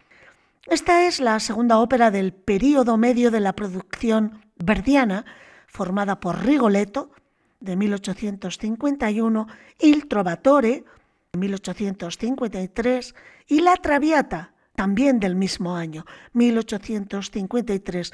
Esta 0.67 1.05
es 1.05 1.19
la 1.19 1.37
segunda 1.41 1.79
ópera 1.79 2.11
del 2.11 2.31
período 2.31 2.95
medio 2.95 3.29
de 3.29 3.41
la 3.41 3.51
producción 3.57 4.39
verdiana, 4.55 5.25
formada 5.67 6.21
por 6.21 6.45
Rigoletto, 6.45 7.11
de 7.59 7.75
1851, 7.75 9.47
Il 9.81 10.07
Trovatore, 10.07 10.85
de 11.33 11.39
1853, 11.39 13.15
y 13.47 13.59
La 13.59 13.75
Traviata, 13.75 14.53
también 14.77 15.19
del 15.19 15.35
mismo 15.35 15.75
año, 15.75 16.05
1853. 16.31 18.13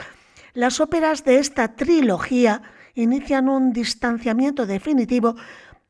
Las 0.54 0.80
óperas 0.80 1.24
de 1.24 1.38
esta 1.38 1.76
trilogía 1.76 2.62
inician 2.94 3.48
un 3.48 3.72
distanciamiento 3.72 4.66
definitivo 4.66 5.36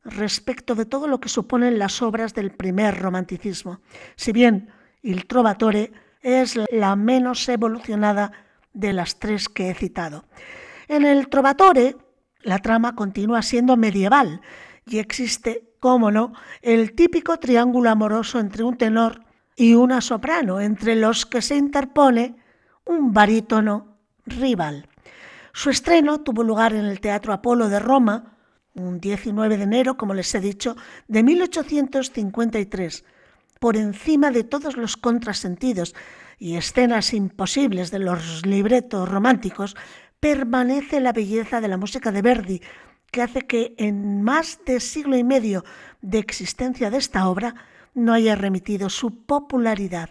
respecto 0.04 0.74
de 0.74 0.86
todo 0.86 1.06
lo 1.06 1.20
que 1.20 1.28
suponen 1.28 1.78
las 1.78 2.02
obras 2.02 2.34
del 2.34 2.52
primer 2.52 3.00
romanticismo. 3.00 3.80
Si 4.16 4.32
bien 4.32 4.70
Il 5.02 5.26
Trovatore 5.26 5.92
es 6.20 6.58
la 6.70 6.94
menos 6.94 7.48
evolucionada 7.48 8.32
de 8.72 8.92
las 8.92 9.18
tres 9.18 9.48
que 9.48 9.70
he 9.70 9.74
citado. 9.74 10.24
En 10.88 11.04
el 11.04 11.28
Trovatore, 11.28 11.96
la 12.42 12.58
trama 12.58 12.94
continúa 12.94 13.42
siendo 13.42 13.76
medieval 13.76 14.40
y 14.86 14.98
existe, 14.98 15.74
cómo 15.80 16.10
no, 16.10 16.32
el 16.60 16.94
típico 16.94 17.38
triángulo 17.38 17.90
amoroso 17.90 18.38
entre 18.38 18.62
un 18.62 18.76
tenor 18.76 19.24
y 19.56 19.74
una 19.74 20.00
soprano, 20.00 20.60
entre 20.60 20.96
los 20.96 21.26
que 21.26 21.42
se 21.42 21.56
interpone 21.56 22.36
un 22.84 23.12
barítono 23.12 23.91
rival. 24.26 24.88
Su 25.52 25.70
estreno 25.70 26.20
tuvo 26.20 26.42
lugar 26.42 26.72
en 26.72 26.84
el 26.86 27.00
Teatro 27.00 27.32
Apolo 27.32 27.68
de 27.68 27.78
Roma, 27.78 28.36
un 28.74 29.00
19 29.00 29.58
de 29.58 29.64
enero, 29.64 29.96
como 29.96 30.14
les 30.14 30.34
he 30.34 30.40
dicho, 30.40 30.76
de 31.08 31.22
1853. 31.22 33.04
Por 33.60 33.76
encima 33.76 34.30
de 34.30 34.44
todos 34.44 34.76
los 34.76 34.96
contrasentidos 34.96 35.94
y 36.38 36.56
escenas 36.56 37.12
imposibles 37.12 37.90
de 37.90 37.98
los 37.98 38.46
libretos 38.46 39.08
románticos, 39.08 39.76
permanece 40.18 41.00
la 41.00 41.12
belleza 41.12 41.60
de 41.60 41.68
la 41.68 41.76
música 41.76 42.12
de 42.12 42.22
Verdi, 42.22 42.62
que 43.10 43.22
hace 43.22 43.42
que 43.42 43.74
en 43.76 44.22
más 44.22 44.60
de 44.64 44.80
siglo 44.80 45.16
y 45.16 45.24
medio 45.24 45.64
de 46.00 46.18
existencia 46.18 46.90
de 46.90 46.96
esta 46.96 47.28
obra 47.28 47.54
no 47.94 48.14
haya 48.14 48.34
remitido 48.36 48.88
su 48.88 49.24
popularidad. 49.26 50.10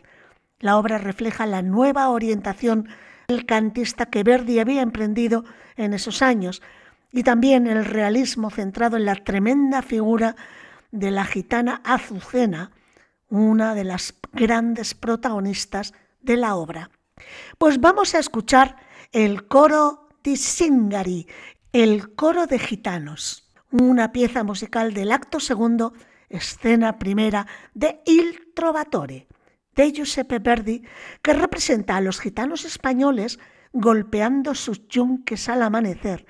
La 0.60 0.78
obra 0.78 1.00
refleja 1.00 1.48
la 1.48 1.64
nueva 1.64 2.10
orientación 2.10 2.88
del 3.32 3.46
cantista 3.46 4.08
que 4.08 4.24
Verdi 4.24 4.60
había 4.60 4.82
emprendido 4.82 5.46
en 5.78 5.94
esos 5.94 6.22
años 6.22 6.62
y 7.12 7.24
también 7.24 7.68
el 7.68 7.86
realismo 7.86 8.50
centrado 8.50 8.98
en 8.98 9.06
la 9.06 9.16
tremenda 9.16 9.82
figura 9.82 10.36
de 10.92 11.12
la 11.12 11.26
gitana 11.26 11.82
Azucena, 11.84 12.72
una 13.30 13.74
de 13.74 13.86
las 13.86 14.14
grandes 14.34 14.94
protagonistas 14.94 15.94
de 16.22 16.38
la 16.38 16.56
obra. 16.56 16.90
Pues 17.58 17.80
vamos 17.80 18.16
a 18.16 18.20
escuchar 18.20 18.76
el 19.12 19.48
coro 19.48 20.10
di 20.24 20.36
Singari, 20.36 21.28
el 21.72 22.14
coro 22.16 22.48
de 22.48 22.60
gitanos, 22.60 23.50
una 23.72 24.12
pieza 24.12 24.44
musical 24.44 24.94
del 24.94 25.12
acto 25.12 25.40
segundo, 25.40 25.94
escena 26.30 27.00
primera 27.00 27.48
de 27.74 28.02
Il 28.06 28.54
Trovatore, 28.54 29.28
de 29.76 29.92
Giuseppe 29.92 30.40
Verdi, 30.40 30.84
que 31.22 31.34
representa 31.34 31.98
a 31.98 32.02
los 32.02 32.20
gitanos 32.20 32.66
españoles 32.66 33.40
golpeando 33.74 34.56
sus 34.56 34.88
yunques 34.88 35.48
al 35.50 35.64
amanecer. 35.64 36.26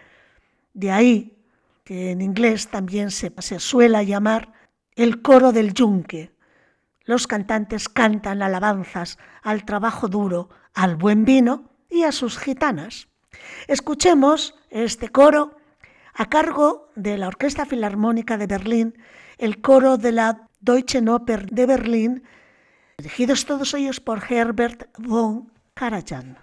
De 0.73 0.91
ahí 0.91 1.37
que 1.83 2.11
en 2.11 2.21
inglés 2.21 2.69
también 2.69 3.11
se, 3.11 3.31
suele 3.59 4.05
llamar 4.05 4.53
el 4.95 5.21
coro 5.21 5.51
del 5.51 5.73
yunque. 5.73 6.31
Los 7.03 7.27
cantantes 7.27 7.89
cantan 7.89 8.41
alabanzas 8.41 9.17
al 9.41 9.65
trabajo 9.65 10.07
duro, 10.07 10.49
al 10.73 10.95
buen 10.95 11.25
vino 11.25 11.69
y 11.89 12.03
a 12.03 12.11
sus 12.11 12.37
gitanas. 12.37 13.07
Escuchemos 13.67 14.55
este 14.69 15.09
coro 15.09 15.57
a 16.13 16.29
cargo 16.29 16.91
de 16.95 17.17
la 17.17 17.27
Orquesta 17.27 17.65
Filarmónica 17.65 18.37
de 18.37 18.47
Berlín, 18.47 18.97
el 19.37 19.61
coro 19.61 19.97
de 19.97 20.11
la 20.11 20.47
Deutsche 20.59 21.01
Oper 21.09 21.49
de 21.49 21.65
Berlín, 21.65 22.23
dirigidos 23.01 23.45
todos 23.45 23.73
ellos 23.73 23.99
por 23.99 24.21
Herbert 24.29 24.83
von 24.97 25.51
Karajan. 25.73 26.37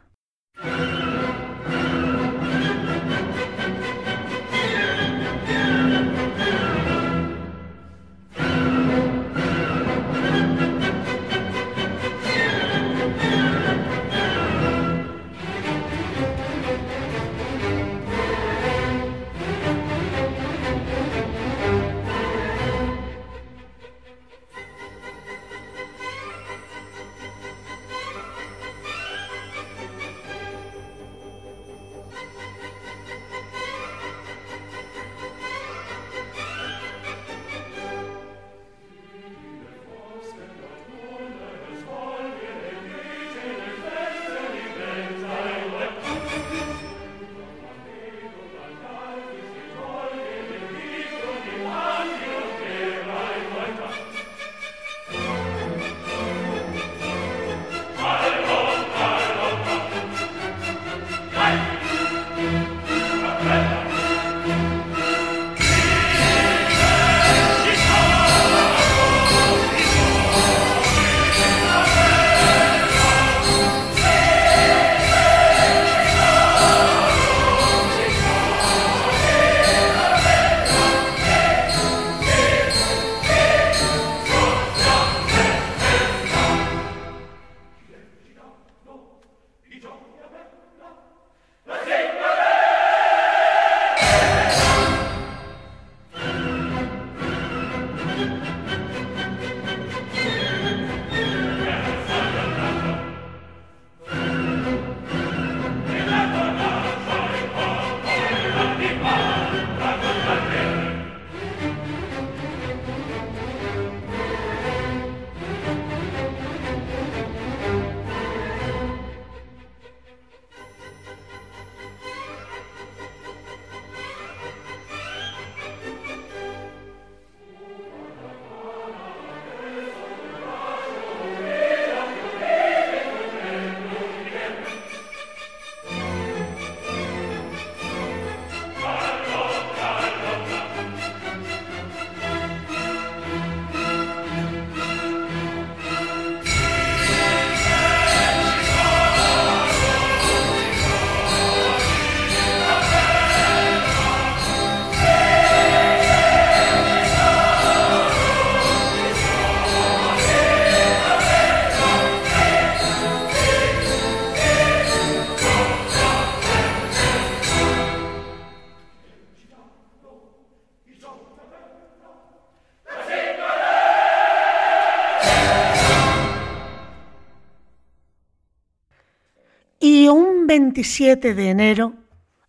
27 180.79 181.35
de 181.35 181.51
enero, 181.51 181.95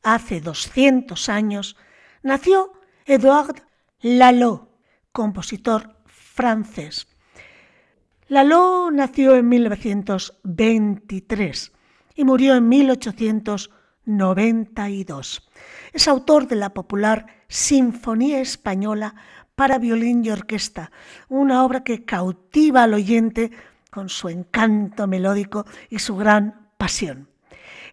hace 0.03 0.39
200 0.39 1.29
años, 1.29 1.75
nació 2.21 2.73
Edouard 3.07 3.63
Lalo, 4.01 4.69
compositor 5.11 5.95
francés. 6.05 7.07
Lalo 8.27 8.91
nació 8.91 9.35
en 9.35 9.49
1923 9.49 11.71
y 12.13 12.23
murió 12.23 12.53
en 12.53 12.69
1892. 12.69 15.49
Es 15.91 16.07
autor 16.07 16.47
de 16.47 16.55
la 16.55 16.75
popular 16.75 17.25
Sinfonía 17.47 18.41
Española 18.41 19.15
para 19.55 19.79
violín 19.79 20.23
y 20.23 20.29
orquesta, 20.29 20.91
una 21.29 21.65
obra 21.65 21.83
que 21.83 22.05
cautiva 22.05 22.83
al 22.83 22.93
oyente 22.93 23.49
con 23.89 24.07
su 24.07 24.29
encanto 24.29 25.07
melódico 25.07 25.65
y 25.89 25.97
su 25.97 26.15
gran 26.15 26.69
pasión. 26.77 27.28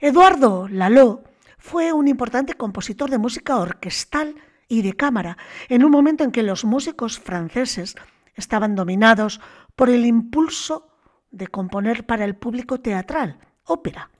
Eduardo 0.01 0.69
Lalo 0.69 1.25
fue 1.59 1.93
un 1.93 2.09
importante 2.09 2.55
compositor 2.55 3.11
de 3.11 3.19
música 3.19 3.57
orquestal 3.57 4.35
y 4.69 4.83
de 4.83 4.95
cámara, 4.95 5.37
en 5.69 5.85
un 5.85 5.91
momento 5.91 6.25
en 6.25 6.33
que 6.33 6.43
los 6.43 6.65
músicos 6.65 7.19
franceses 7.19 7.97
estaban 8.35 8.75
dominados 8.75 9.41
por 9.75 9.91
el 9.91 10.05
impulso 10.05 10.89
de 11.31 11.47
componer 11.49 12.07
para 12.07 12.25
el 12.25 12.37
público 12.37 12.81
teatral, 12.81 13.39
ópera. 13.65 14.11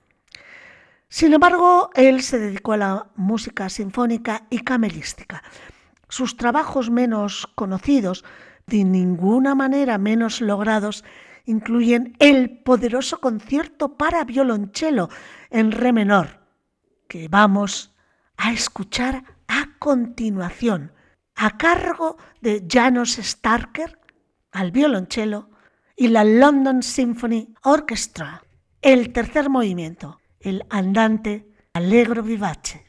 Sin 1.09 1.33
embargo, 1.33 1.89
él 1.95 2.21
se 2.21 2.37
dedicó 2.37 2.73
a 2.73 2.77
la 2.77 3.07
música 3.15 3.69
sinfónica 3.69 4.45
y 4.49 4.59
camerística. 4.59 5.43
Sus 6.09 6.37
trabajos 6.37 6.89
menos 6.89 7.47
conocidos, 7.55 8.25
de 8.65 8.83
ninguna 8.83 9.55
manera 9.55 9.97
menos 9.97 10.41
logrados, 10.41 11.05
incluyen 11.47 12.15
el 12.19 12.59
poderoso 12.59 13.19
concierto 13.19 13.97
para 13.97 14.23
violonchelo 14.23 15.09
en 15.49 15.71
re 15.71 15.91
menor, 15.93 16.41
que 17.07 17.27
vamos 17.29 17.95
a 18.35 18.51
escuchar 18.51 19.23
a 19.47 19.77
continuación, 19.79 20.91
a 21.35 21.57
cargo 21.57 22.17
de 22.41 22.67
Janos 22.69 23.13
Starker 23.13 23.97
al 24.51 24.71
violonchelo 24.71 25.49
y 25.95 26.09
la 26.09 26.23
London 26.23 26.83
Symphony 26.83 27.53
Orchestra. 27.63 28.43
El 28.81 29.13
tercer 29.13 29.49
movimiento, 29.49 30.19
el 30.39 30.63
andante 30.69 31.49
allegro 31.73 32.23
vivace. 32.23 32.86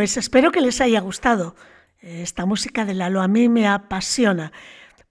Pues 0.00 0.16
espero 0.16 0.50
que 0.50 0.62
les 0.62 0.80
haya 0.80 0.98
gustado. 1.02 1.54
Esta 2.00 2.46
música 2.46 2.86
de 2.86 2.94
Lalo 2.94 3.20
a 3.20 3.28
mí 3.28 3.50
me 3.50 3.68
apasiona. 3.68 4.50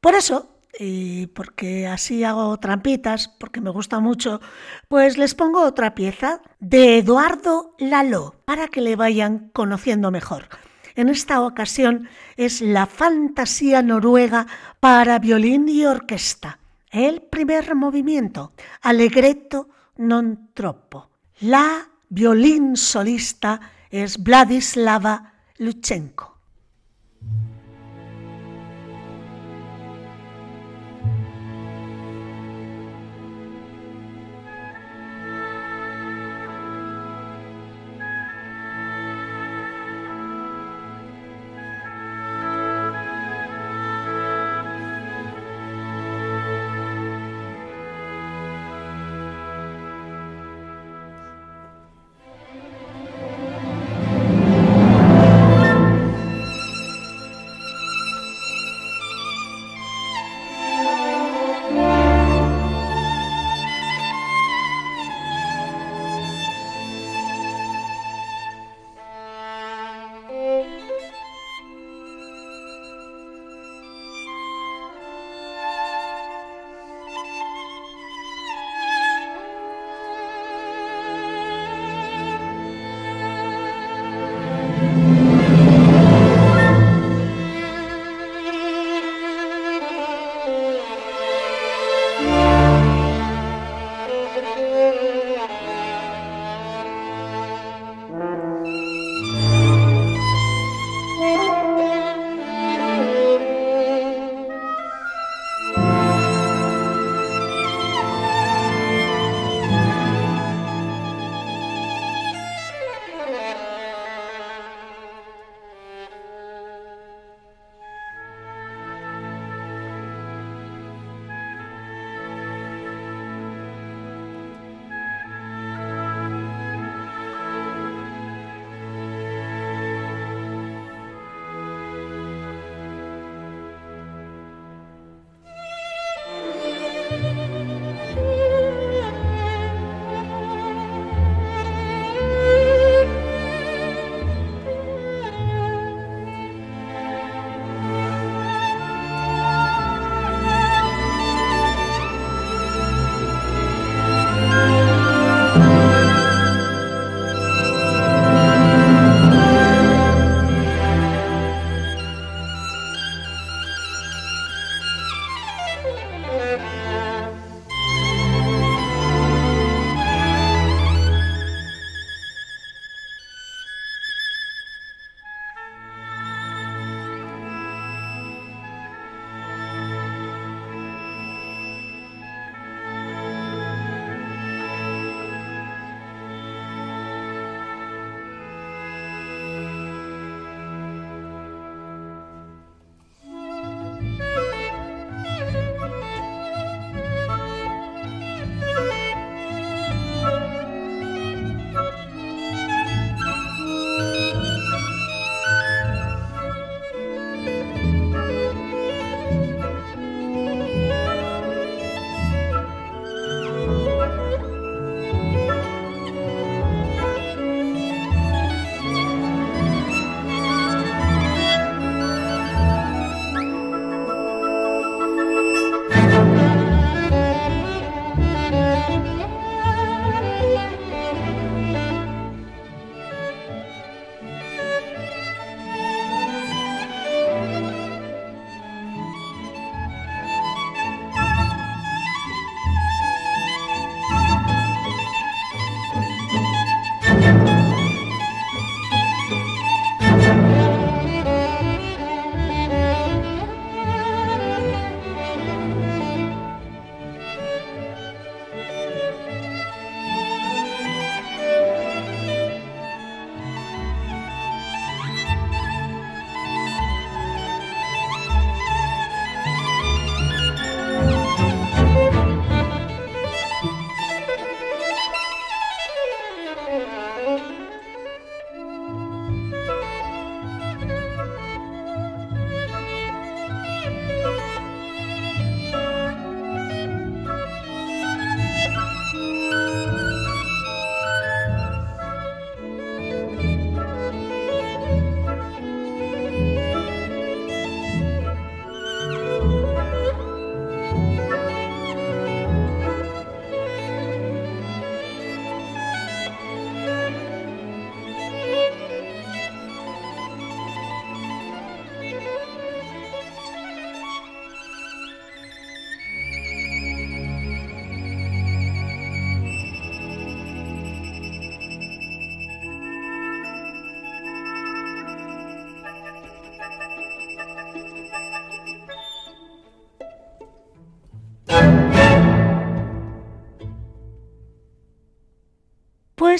Por 0.01 0.15
eso, 0.15 0.57
y 0.79 1.27
porque 1.27 1.85
así 1.85 2.23
hago 2.23 2.57
trampitas, 2.57 3.27
porque 3.27 3.61
me 3.61 3.69
gusta 3.69 3.99
mucho, 3.99 4.41
pues 4.87 5.19
les 5.19 5.35
pongo 5.35 5.61
otra 5.61 5.93
pieza 5.93 6.41
de 6.59 6.97
Eduardo 6.97 7.75
Lalo 7.77 8.41
para 8.45 8.67
que 8.67 8.81
le 8.81 8.95
vayan 8.95 9.51
conociendo 9.53 10.09
mejor. 10.09 10.49
En 10.95 11.09
esta 11.09 11.41
ocasión 11.41 12.09
es 12.35 12.59
la 12.59 12.87
fantasía 12.87 13.83
noruega 13.83 14.47
para 14.79 15.19
violín 15.19 15.69
y 15.69 15.85
orquesta. 15.85 16.57
El 16.89 17.21
primer 17.21 17.75
movimiento, 17.75 18.53
Allegretto 18.81 19.69
non 19.97 20.49
troppo. 20.55 21.11
La 21.41 21.85
violín 22.09 22.73
solista 22.75 23.77
es 23.89 24.17
Vladislava 24.23 25.33
Luchenko. 25.57 26.28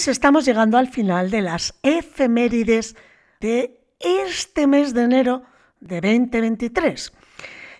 Estamos 0.07 0.45
llegando 0.45 0.77
al 0.77 0.87
final 0.87 1.29
de 1.29 1.41
las 1.41 1.75
efemérides 1.83 2.95
de 3.41 3.81
este 3.99 4.65
mes 4.65 4.93
de 4.93 5.03
enero 5.03 5.43
de 5.81 5.99
2023. 5.99 7.11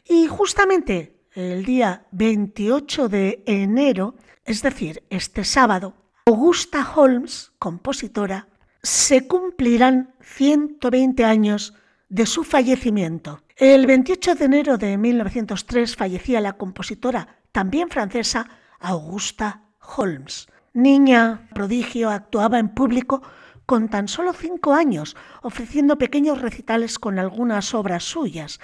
Y 0.08 0.28
justamente 0.28 1.16
el 1.34 1.64
día 1.64 2.08
28 2.12 3.08
de 3.08 3.44
enero, 3.46 4.16
es 4.44 4.62
decir, 4.62 5.04
este 5.10 5.46
sábado, 5.46 5.96
Augusta 6.26 6.86
Holmes, 6.94 7.54
compositora, 7.58 8.48
se 8.84 9.28
cumplirán 9.28 10.14
120 10.22 11.24
años 11.24 11.74
de 12.10 12.26
su 12.26 12.44
fallecimiento. 12.44 13.44
El 13.56 13.86
28 13.86 14.36
de 14.36 14.46
enero 14.46 14.78
de 14.78 14.98
1903 14.98 15.96
fallecía 15.96 16.42
la 16.42 16.54
compositora, 16.54 17.40
también 17.52 17.90
francesa, 17.90 18.50
Augusta 18.80 19.64
Holmes. 19.96 20.48
Niña 20.74 21.48
prodigio, 21.54 22.10
actuaba 22.10 22.60
en 22.60 22.70
público 22.70 23.22
con 23.66 23.90
tan 23.90 24.08
solo 24.08 24.34
cinco 24.34 24.74
años, 24.74 25.16
ofreciendo 25.42 25.98
pequeños 25.98 26.42
recitales 26.42 26.98
con 26.98 27.20
algunas 27.20 27.74
obras 27.74 28.04
suyas. 28.04 28.60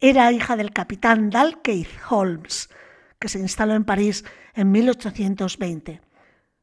Era 0.00 0.32
hija 0.32 0.56
del 0.56 0.72
capitán 0.72 1.30
Dalkeith 1.30 1.88
Holmes, 2.10 2.68
que 3.18 3.28
se 3.28 3.38
instaló 3.38 3.74
en 3.74 3.84
París 3.84 4.24
en 4.54 4.70
1820. 4.72 6.00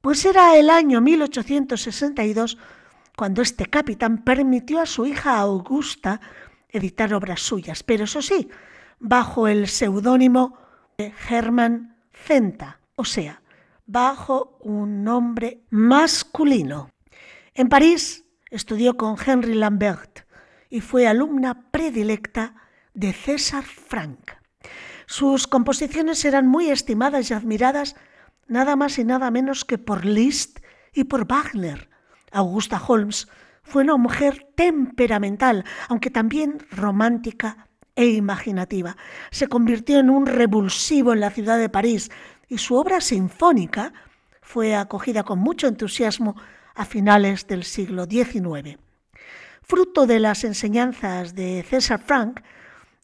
Pues 0.01 0.25
era 0.25 0.57
el 0.57 0.69
año 0.69 1.01
1862 1.01 2.57
cuando 3.15 3.41
este 3.41 3.65
capitán 3.65 4.23
permitió 4.23 4.81
a 4.81 4.85
su 4.85 5.05
hija 5.05 5.39
Augusta 5.39 6.19
editar 6.69 7.13
obras 7.13 7.41
suyas, 7.41 7.83
pero 7.83 8.03
eso 8.03 8.21
sí, 8.21 8.49
bajo 8.99 9.47
el 9.47 9.67
seudónimo 9.67 10.57
de 10.97 11.13
Hermann 11.29 11.95
Zenta, 12.13 12.79
o 12.95 13.05
sea, 13.05 13.41
bajo 13.85 14.57
un 14.61 15.03
nombre 15.03 15.63
masculino. 15.69 16.89
En 17.53 17.69
París 17.69 18.25
estudió 18.49 18.97
con 18.97 19.15
Henry 19.23 19.53
Lambert 19.53 20.21
y 20.69 20.81
fue 20.81 21.07
alumna 21.07 21.69
predilecta 21.71 22.55
de 22.93 23.13
César 23.13 23.63
Frank. 23.63 24.31
Sus 25.05 25.47
composiciones 25.47 26.25
eran 26.25 26.47
muy 26.47 26.69
estimadas 26.69 27.29
y 27.29 27.33
admiradas 27.33 27.95
nada 28.47 28.75
más 28.75 28.97
y 28.97 29.03
nada 29.03 29.29
menos 29.31 29.65
que 29.65 29.77
por 29.77 30.05
Liszt 30.05 30.59
y 30.93 31.03
por 31.05 31.27
Wagner. 31.27 31.89
Augusta 32.31 32.81
Holmes 32.85 33.27
fue 33.63 33.83
una 33.83 33.97
mujer 33.97 34.47
temperamental, 34.55 35.65
aunque 35.87 36.09
también 36.09 36.57
romántica 36.71 37.67
e 37.95 38.07
imaginativa. 38.07 38.97
Se 39.31 39.47
convirtió 39.47 39.99
en 39.99 40.09
un 40.09 40.25
revulsivo 40.25 41.13
en 41.13 41.21
la 41.21 41.31
ciudad 41.31 41.57
de 41.57 41.69
París, 41.69 42.11
y 42.47 42.57
su 42.57 42.75
obra 42.75 43.01
sinfónica 43.01 43.93
fue 44.41 44.75
acogida 44.75 45.23
con 45.23 45.39
mucho 45.39 45.67
entusiasmo 45.67 46.35
a 46.75 46.85
finales 46.85 47.47
del 47.47 47.63
siglo 47.63 48.05
XIX. 48.05 48.77
Fruto 49.63 50.05
de 50.05 50.19
las 50.19 50.43
enseñanzas 50.43 51.33
de 51.33 51.65
César 51.67 52.01
Frank, 52.05 52.41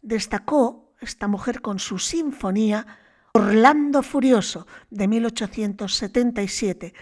destacó 0.01 0.93
esta 0.99 1.27
mujer 1.27 1.61
con 1.61 1.79
su 1.79 1.97
sinfonía 1.97 2.85
Orlando 3.33 4.03
Furioso 4.03 4.67
de 4.89 5.07
1877 5.07 6.93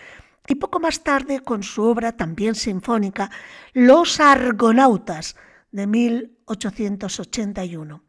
y 0.47 0.55
poco 0.55 0.79
más 0.79 1.03
tarde 1.03 1.41
con 1.41 1.63
su 1.63 1.83
obra 1.83 2.15
también 2.15 2.55
sinfónica 2.55 3.29
Los 3.73 4.19
Argonautas 4.19 5.35
de 5.71 5.87
1881. 5.87 8.03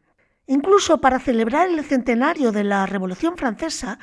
Incluso 0.47 0.99
para 0.99 1.19
celebrar 1.19 1.69
el 1.69 1.83
centenario 1.83 2.51
de 2.51 2.63
la 2.63 2.85
Revolución 2.85 3.37
Francesa, 3.37 3.99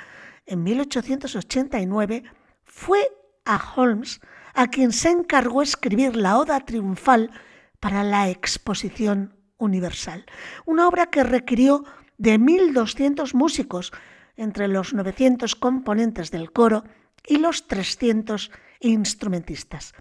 en 0.48 0.62
1889, 0.62 2.24
fue 2.64 3.00
a 3.44 3.60
Holmes 3.76 4.20
a 4.54 4.68
quien 4.68 4.92
se 4.92 5.10
encargó 5.10 5.62
escribir 5.62 6.16
la 6.16 6.38
Oda 6.38 6.60
Triunfal 6.60 7.30
para 7.80 8.02
la 8.02 8.28
Exposición 8.28 9.34
Universal, 9.58 10.26
una 10.66 10.88
obra 10.88 11.06
que 11.06 11.22
requirió 11.22 11.84
de 12.16 12.38
1.200 12.38 13.34
músicos, 13.34 13.92
entre 14.36 14.68
los 14.68 14.94
900 14.94 15.54
componentes 15.56 16.30
del 16.30 16.52
coro 16.52 16.84
y 17.26 17.38
los 17.38 17.66
300 17.66 18.50
instrumentistas. 18.80 19.94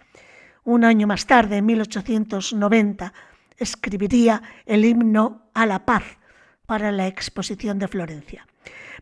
Un 0.63 0.83
año 0.83 1.07
más 1.07 1.25
tarde, 1.25 1.57
en 1.57 1.65
1890, 1.65 3.13
escribiría 3.57 4.41
el 4.65 4.85
himno 4.85 5.49
a 5.53 5.65
la 5.65 5.85
paz 5.85 6.03
para 6.65 6.91
la 6.91 7.07
exposición 7.07 7.79
de 7.79 7.87
Florencia. 7.87 8.45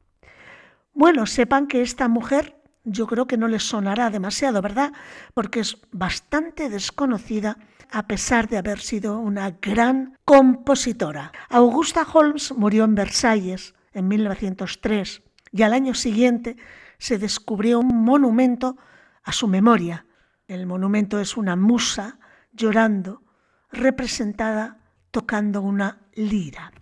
Bueno, 0.94 1.26
sepan 1.26 1.66
que 1.66 1.82
esta 1.82 2.08
mujer 2.08 2.56
yo 2.84 3.06
creo 3.06 3.26
que 3.26 3.36
no 3.36 3.48
les 3.48 3.62
sonará 3.62 4.10
demasiado, 4.10 4.60
¿verdad? 4.60 4.92
Porque 5.34 5.60
es 5.60 5.78
bastante 5.92 6.68
desconocida 6.68 7.56
a 7.92 8.06
pesar 8.06 8.48
de 8.48 8.56
haber 8.56 8.80
sido 8.80 9.18
una 9.18 9.50
gran 9.50 10.18
compositora. 10.24 11.30
Augusta 11.50 12.06
Holmes 12.10 12.52
murió 12.52 12.84
en 12.84 12.94
Versalles 12.94 13.74
en 13.92 14.08
1903 14.08 15.22
y 15.52 15.62
al 15.62 15.74
año 15.74 15.94
siguiente 15.94 16.56
se 16.98 17.18
descubrió 17.18 17.80
un 17.80 18.02
monumento 18.02 18.78
a 19.22 19.32
su 19.32 19.46
memoria. 19.46 20.06
El 20.48 20.66
monumento 20.66 21.20
es 21.20 21.36
una 21.36 21.54
musa 21.54 22.18
llorando, 22.52 23.22
representada 23.70 24.78
tocando 25.10 25.60
una 25.60 26.00
lira. 26.14 26.72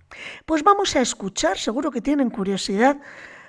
Pues 0.47 0.63
vamos 0.63 0.95
a 0.95 1.01
escuchar, 1.01 1.59
seguro 1.59 1.91
que 1.91 2.01
tienen 2.01 2.31
curiosidad 2.31 3.01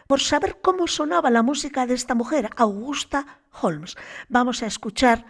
por 0.08 0.20
saber 0.20 0.60
cómo 0.62 0.88
sonaba 0.88 1.30
la 1.30 1.44
música 1.44 1.86
de 1.86 1.94
esta 1.94 2.16
mujer, 2.16 2.50
Augusta 2.58 3.42
Holmes. 3.62 3.96
Vamos 4.30 4.64
a 4.64 4.66
escuchar 4.66 5.26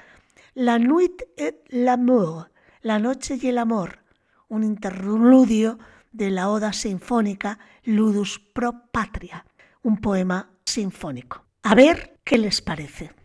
La 0.53 0.79
Nuit 0.79 1.23
et 1.37 1.63
l'amour, 1.69 2.47
La 2.81 2.99
Noche 2.99 3.37
y 3.41 3.47
el 3.47 3.57
Amor, 3.57 3.99
un 4.49 4.63
interludio 4.63 5.79
de 6.11 6.29
la 6.29 6.49
Oda 6.49 6.73
Sinfónica 6.73 7.57
Ludus 7.85 8.37
Pro 8.53 8.73
Patria, 8.91 9.45
un 9.81 10.01
poema 10.01 10.51
sinfónico. 10.65 11.45
A 11.63 11.73
ver 11.73 12.19
qué 12.25 12.37
les 12.37 12.61
parece. 12.61 13.20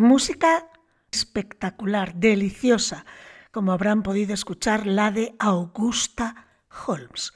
Música 0.00 0.66
espectacular, 1.12 2.14
deliciosa, 2.14 3.04
como 3.50 3.72
habrán 3.72 4.02
podido 4.02 4.32
escuchar 4.32 4.86
la 4.86 5.10
de 5.10 5.34
Augusta 5.38 6.46
Holmes. 6.86 7.34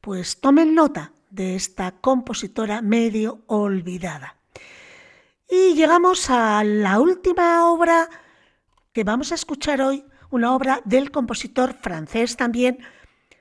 Pues 0.00 0.40
tomen 0.40 0.76
nota 0.76 1.10
de 1.30 1.56
esta 1.56 1.90
compositora 2.00 2.82
medio 2.82 3.42
olvidada. 3.48 4.36
Y 5.50 5.74
llegamos 5.74 6.30
a 6.30 6.62
la 6.62 7.00
última 7.00 7.68
obra 7.68 8.08
que 8.92 9.02
vamos 9.02 9.32
a 9.32 9.34
escuchar 9.34 9.82
hoy, 9.82 10.04
una 10.30 10.54
obra 10.54 10.82
del 10.84 11.10
compositor 11.10 11.74
francés 11.74 12.36
también, 12.36 12.78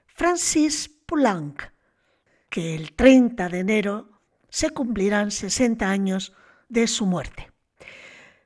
Francis 0.07 0.89
Poulenc, 1.05 1.61
que 2.49 2.73
el 2.73 2.93
30 2.93 3.49
de 3.49 3.59
enero 3.59 4.09
se 4.49 4.71
cumplirán 4.71 5.29
60 5.29 5.87
años 5.87 6.33
de 6.69 6.87
su 6.87 7.05
muerte. 7.05 7.52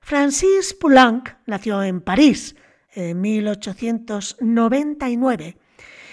Francis 0.07 0.73
Poulenc 0.73 1.29
nació 1.47 1.83
en 1.83 1.99
París 1.99 2.55
en 2.93 3.19
1899 3.19 5.57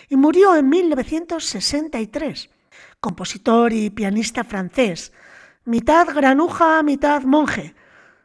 y 0.08 0.16
murió 0.16 0.56
en 0.56 0.68
1963. 0.68 2.50
Compositor 2.98 3.72
y 3.72 3.90
pianista 3.90 4.42
francés, 4.42 5.12
mitad 5.64 6.08
granuja, 6.12 6.82
mitad 6.82 7.22
monje, 7.22 7.76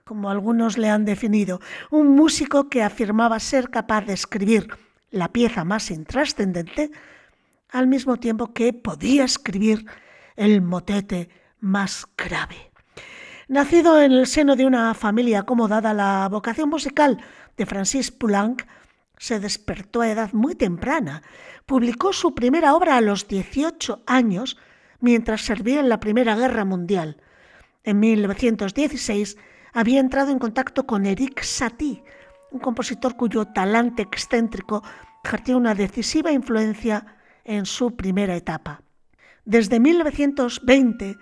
como 0.05 0.31
algunos 0.31 0.79
le 0.79 0.89
han 0.89 1.05
definido, 1.05 1.61
un 1.91 2.15
músico 2.15 2.67
que 2.67 2.81
afirmaba 2.81 3.39
ser 3.39 3.69
capaz 3.69 4.07
de 4.07 4.13
escribir 4.13 4.69
la 5.11 5.31
pieza 5.31 5.65
más 5.65 5.91
intrascendente 5.91 6.89
al 7.69 7.85
mismo 7.85 8.17
tiempo 8.17 8.53
que 8.53 8.73
podía 8.73 9.23
escribir 9.23 9.85
el 10.35 10.63
motete 10.63 11.29
más 11.59 12.07
grave. 12.17 12.68
Nacido 13.49 13.99
en 13.99 14.11
el 14.11 14.27
seno 14.27 14.55
de 14.55 14.67
una 14.67 14.93
familia 14.93 15.39
acomodada, 15.39 15.91
la 15.95 16.29
vocación 16.29 16.69
musical 16.69 17.17
de 17.57 17.65
Francis 17.65 18.11
Poulenc 18.11 18.61
se 19.17 19.39
despertó 19.39 20.01
a 20.01 20.11
edad 20.11 20.33
muy 20.33 20.53
temprana. 20.53 21.23
Publicó 21.65 22.13
su 22.13 22.35
primera 22.35 22.75
obra 22.75 22.95
a 22.95 23.01
los 23.01 23.27
18 23.27 24.03
años 24.05 24.55
mientras 24.99 25.41
servía 25.41 25.79
en 25.79 25.89
la 25.89 25.99
Primera 25.99 26.35
Guerra 26.35 26.63
Mundial. 26.63 27.17
En 27.83 27.99
1916 27.99 29.35
había 29.73 29.99
entrado 29.99 30.31
en 30.31 30.37
contacto 30.37 30.85
con 30.85 31.07
Eric 31.07 31.41
Satie, 31.41 32.03
un 32.51 32.59
compositor 32.59 33.15
cuyo 33.15 33.45
talante 33.45 34.03
excéntrico 34.03 34.83
ejerció 35.23 35.57
una 35.57 35.73
decisiva 35.73 36.31
influencia 36.31 37.17
en 37.45 37.65
su 37.65 37.95
primera 37.95 38.35
etapa. 38.35 38.83
Desde 39.43 39.79
1920, 39.79 41.17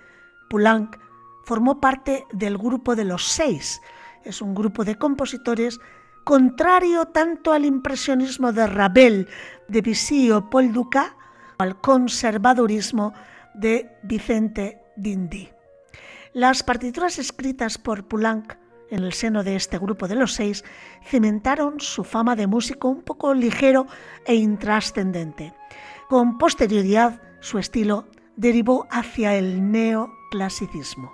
Poulenc 0.49 1.06
formó 1.47 1.79
parte 1.79 2.25
del 2.33 2.57
grupo 2.57 2.97
de 2.97 3.05
los 3.05 3.25
seis. 3.25 3.81
Es 4.25 4.41
un 4.41 4.53
grupo 4.53 4.83
de 4.83 4.97
compositores 4.97 5.79
contrario 6.25 7.05
tanto 7.05 7.53
al 7.53 7.63
impresionismo 7.63 8.51
de 8.51 8.67
Ravel, 8.67 9.29
de 9.69 9.81
Debussy 9.81 10.29
o 10.29 10.49
Paul 10.49 10.73
Dukas, 10.73 11.13
al 11.57 11.79
conservadurismo 11.79 13.13
de 13.53 13.89
Vicente 14.03 14.81
Dindi. 14.97 15.47
Las 16.33 16.63
partituras 16.63 17.17
escritas 17.17 17.77
por 17.77 18.09
Poulenc 18.09 18.55
en 18.89 19.05
el 19.05 19.13
seno 19.13 19.41
de 19.41 19.55
este 19.55 19.77
grupo 19.77 20.09
de 20.09 20.15
los 20.15 20.33
seis 20.33 20.65
cimentaron 21.05 21.79
su 21.79 22.03
fama 22.03 22.35
de 22.35 22.47
músico 22.47 22.89
un 22.89 23.03
poco 23.03 23.33
ligero 23.33 23.87
e 24.25 24.35
intrascendente. 24.35 25.53
Con 26.09 26.37
posterioridad, 26.37 27.21
su 27.39 27.57
estilo 27.57 28.09
derivó 28.35 28.85
hacia 28.91 29.35
el 29.35 29.71
neoclasicismo. 30.27 31.11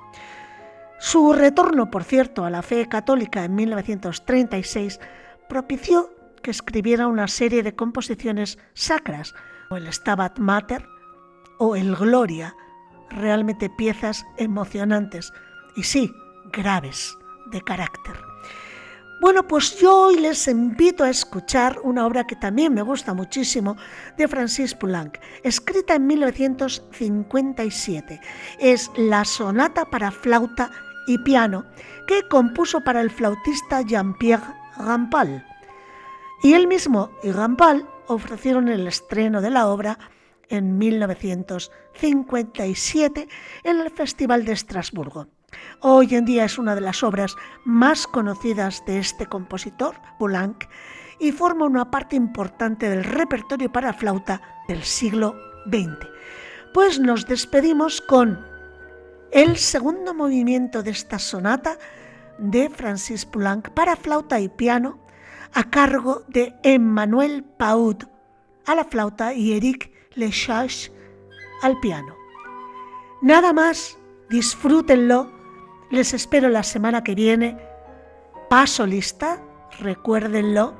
Su 0.99 1.33
retorno, 1.33 1.91
por 1.91 2.03
cierto, 2.03 2.45
a 2.45 2.49
la 2.49 2.61
fe 2.61 2.87
católica 2.87 3.43
en 3.43 3.55
1936 3.55 4.99
propició 5.49 6.09
que 6.41 6.51
escribiera 6.51 7.07
una 7.07 7.27
serie 7.27 7.63
de 7.63 7.75
composiciones 7.75 8.57
sacras, 8.73 9.33
o 9.69 9.77
el 9.77 9.91
Stabat 9.91 10.39
Mater 10.39 10.85
o 11.57 11.75
el 11.75 11.95
Gloria, 11.95 12.55
realmente 13.09 13.69
piezas 13.69 14.25
emocionantes 14.37 15.31
y 15.75 15.83
sí, 15.83 16.11
graves 16.51 17.17
de 17.51 17.61
carácter. 17.61 18.32
Bueno, 19.23 19.47
pues 19.47 19.79
yo 19.79 20.07
hoy 20.07 20.19
les 20.19 20.47
invito 20.49 21.05
a 21.05 21.09
escuchar 21.09 21.79
una 21.83 22.05
obra 22.05 22.27
que 22.27 22.35
también 22.35 22.73
me 22.73 22.81
gusta 22.81 23.13
muchísimo 23.13 23.77
de 24.17 24.27
Francis 24.27 24.75
Poulenc, 24.75 25.17
escrita 25.43 25.95
en 25.95 26.07
1957. 26.07 28.19
Es 28.59 28.91
la 28.97 29.23
sonata 29.23 29.85
para 29.85 30.11
flauta 30.11 30.71
y 31.07 31.17
piano 31.19 31.63
que 32.05 32.27
compuso 32.27 32.83
para 32.83 32.99
el 32.99 33.09
flautista 33.09 33.81
Jean-Pierre 33.81 34.43
Rampal. 34.75 35.47
Y 36.41 36.51
él 36.51 36.67
mismo 36.67 37.11
y 37.23 37.31
Rampal 37.31 37.87
ofrecieron 38.07 38.67
el 38.67 38.87
estreno 38.87 39.39
de 39.39 39.51
la 39.51 39.69
obra 39.69 39.99
en 40.49 40.77
1957 40.77 43.29
en 43.63 43.79
el 43.79 43.89
Festival 43.89 44.43
de 44.43 44.51
Estrasburgo. 44.51 45.29
Hoy 45.85 46.15
en 46.15 46.23
día 46.23 46.45
es 46.45 46.57
una 46.57 46.75
de 46.75 46.81
las 46.81 47.03
obras 47.03 47.35
más 47.65 48.07
conocidas 48.07 48.85
de 48.85 48.99
este 48.99 49.25
compositor, 49.25 49.97
Poulenc, 50.17 50.63
y 51.19 51.33
forma 51.33 51.65
una 51.65 51.91
parte 51.91 52.15
importante 52.15 52.89
del 52.89 53.03
repertorio 53.03 53.69
para 53.69 53.91
flauta 53.91 54.41
del 54.69 54.81
siglo 54.83 55.35
XX. 55.65 56.07
Pues 56.73 57.01
nos 57.01 57.27
despedimos 57.27 57.99
con 57.99 58.39
el 59.33 59.57
segundo 59.57 60.13
movimiento 60.13 60.83
de 60.83 60.91
esta 60.91 61.19
sonata 61.19 61.77
de 62.37 62.69
Francis 62.69 63.25
Poulenc 63.25 63.67
para 63.71 63.97
flauta 63.97 64.39
y 64.39 64.47
piano 64.47 64.99
a 65.53 65.69
cargo 65.69 66.23
de 66.29 66.55
Emmanuel 66.63 67.43
Paud 67.43 68.05
a 68.65 68.73
la 68.73 68.85
flauta 68.85 69.33
y 69.33 69.51
Eric 69.51 69.91
Lechage 70.15 70.93
al 71.61 71.77
piano. 71.81 72.15
Nada 73.21 73.51
más, 73.51 73.97
disfrútenlo, 74.29 75.42
les 75.93 76.13
espero 76.15 76.49
la 76.49 76.63
semana 76.63 77.03
que 77.03 77.13
viene. 77.13 77.57
Paso 78.49 78.85
lista, 78.85 79.39
recuérdenlo. 79.79 80.73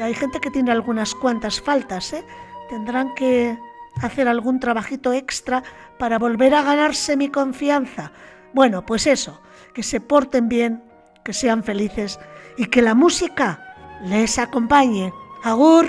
hay 0.00 0.12
gente 0.12 0.40
que 0.40 0.50
tiene 0.50 0.72
algunas 0.72 1.14
cuantas 1.14 1.60
faltas, 1.60 2.12
¿eh? 2.12 2.24
tendrán 2.68 3.14
que 3.14 3.56
hacer 4.02 4.26
algún 4.26 4.58
trabajito 4.58 5.12
extra 5.12 5.62
para 5.98 6.18
volver 6.18 6.54
a 6.54 6.62
ganarse 6.62 7.16
mi 7.16 7.28
confianza. 7.28 8.10
Bueno, 8.52 8.84
pues 8.84 9.06
eso, 9.06 9.40
que 9.72 9.84
se 9.84 10.00
porten 10.00 10.48
bien, 10.48 10.82
que 11.24 11.32
sean 11.32 11.62
felices 11.62 12.18
y 12.56 12.66
que 12.66 12.82
la 12.82 12.94
música 12.94 13.76
les 14.04 14.38
acompañe. 14.38 15.12
Agur. 15.44 15.86